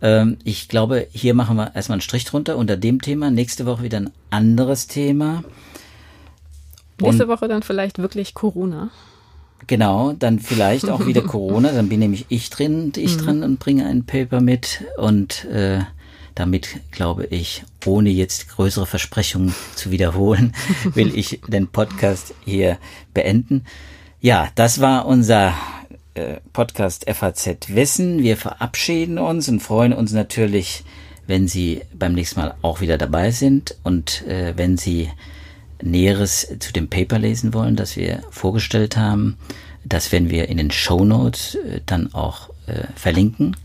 Ähm, 0.00 0.36
ich 0.44 0.68
glaube, 0.68 1.08
hier 1.12 1.34
machen 1.34 1.56
wir 1.56 1.74
erstmal 1.74 1.96
einen 1.96 2.02
Strich 2.02 2.24
drunter 2.24 2.56
unter 2.56 2.76
dem 2.76 3.02
Thema. 3.02 3.32
Nächste 3.32 3.66
Woche 3.66 3.82
wieder 3.82 3.98
ein 3.98 4.10
anderes 4.30 4.86
Thema. 4.86 5.42
Nächste 7.02 7.28
Woche 7.28 7.48
dann 7.48 7.62
vielleicht 7.62 7.98
wirklich 7.98 8.34
Corona. 8.34 8.90
Genau, 9.66 10.12
dann 10.12 10.40
vielleicht 10.40 10.88
auch 10.90 11.06
wieder 11.06 11.22
Corona. 11.22 11.72
Dann 11.72 11.88
bin 11.88 12.00
nämlich 12.00 12.26
ich 12.28 12.50
drin, 12.50 12.92
ich 12.96 13.16
mhm. 13.16 13.20
drin 13.20 13.42
und 13.44 13.58
bringe 13.58 13.86
ein 13.86 14.04
Paper 14.04 14.40
mit 14.40 14.84
und 14.96 15.44
äh, 15.46 15.80
damit 16.34 16.80
glaube 16.90 17.26
ich, 17.26 17.64
ohne 17.84 18.10
jetzt 18.10 18.48
größere 18.48 18.86
Versprechungen 18.86 19.54
zu 19.74 19.90
wiederholen, 19.90 20.54
will 20.94 21.16
ich 21.16 21.40
den 21.46 21.68
Podcast 21.68 22.34
hier 22.44 22.78
beenden. 23.14 23.64
Ja, 24.20 24.48
das 24.54 24.80
war 24.80 25.06
unser 25.06 25.52
äh, 26.14 26.36
Podcast 26.52 27.08
FAZ 27.10 27.68
Wissen. 27.68 28.22
Wir 28.22 28.36
verabschieden 28.36 29.18
uns 29.18 29.48
und 29.48 29.60
freuen 29.60 29.92
uns 29.92 30.12
natürlich, 30.12 30.84
wenn 31.26 31.48
Sie 31.48 31.82
beim 31.94 32.14
nächsten 32.14 32.40
Mal 32.40 32.54
auch 32.62 32.80
wieder 32.80 32.98
dabei 32.98 33.30
sind 33.30 33.76
und 33.82 34.26
äh, 34.26 34.54
wenn 34.56 34.76
Sie 34.76 35.10
Näheres 35.82 36.48
zu 36.58 36.72
dem 36.72 36.88
Paper 36.88 37.18
lesen 37.18 37.54
wollen, 37.54 37.76
das 37.76 37.96
wir 37.96 38.22
vorgestellt 38.30 38.96
haben, 38.96 39.36
das 39.84 40.12
werden 40.12 40.30
wir 40.30 40.48
in 40.48 40.56
den 40.56 40.70
Show 40.70 41.04
Notes 41.04 41.56
äh, 41.56 41.80
dann 41.86 42.14
auch 42.14 42.50
äh, 42.66 42.84
verlinken. 42.94 43.56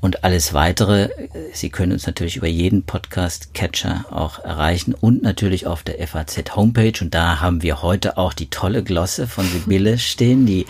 Und 0.00 0.24
alles 0.24 0.54
weitere, 0.54 1.04
äh, 1.04 1.28
Sie 1.52 1.70
können 1.70 1.92
uns 1.92 2.06
natürlich 2.06 2.36
über 2.36 2.46
jeden 2.46 2.84
Podcast-Catcher 2.84 4.06
auch 4.10 4.38
erreichen 4.38 4.94
und 4.94 5.22
natürlich 5.22 5.66
auf 5.66 5.82
der 5.82 6.06
FAZ 6.06 6.56
Homepage. 6.56 6.94
Und 7.00 7.14
da 7.14 7.40
haben 7.40 7.62
wir 7.62 7.82
heute 7.82 8.16
auch 8.16 8.32
die 8.32 8.48
tolle 8.48 8.82
Glosse 8.82 9.26
von 9.26 9.46
Sibylle 9.46 9.98
stehen, 9.98 10.46
die 10.46 10.66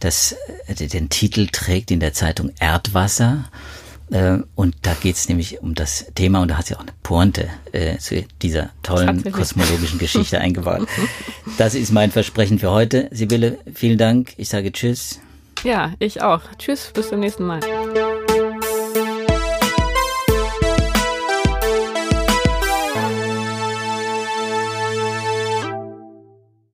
das, 0.00 0.36
den 0.68 1.08
Titel 1.08 1.48
trägt 1.50 1.90
in 1.90 2.00
der 2.00 2.12
Zeitung 2.12 2.52
Erdwasser. 2.60 3.44
Äh, 4.10 4.38
und 4.54 4.74
da 4.82 4.94
geht 4.94 5.16
es 5.16 5.28
nämlich 5.28 5.60
um 5.60 5.74
das 5.74 6.06
Thema 6.14 6.40
und 6.40 6.48
da 6.48 6.58
hat 6.58 6.66
sie 6.66 6.76
auch 6.76 6.80
eine 6.80 6.92
Pointe 7.02 7.48
äh, 7.72 7.98
zu 7.98 8.24
dieser 8.42 8.70
tollen 8.82 9.30
kosmologischen 9.30 9.98
Geschichte 9.98 10.40
eingebaut. 10.40 10.88
Das 11.58 11.74
ist 11.74 11.92
mein 11.92 12.10
Versprechen 12.10 12.58
für 12.58 12.70
heute. 12.70 13.08
Sibylle, 13.10 13.58
vielen 13.74 13.98
Dank. 13.98 14.32
Ich 14.36 14.48
sage 14.48 14.72
Tschüss. 14.72 15.20
Ja, 15.64 15.92
ich 15.98 16.22
auch. 16.22 16.42
Tschüss, 16.58 16.90
bis 16.94 17.08
zum 17.08 17.20
nächsten 17.20 17.44
Mal. 17.44 17.60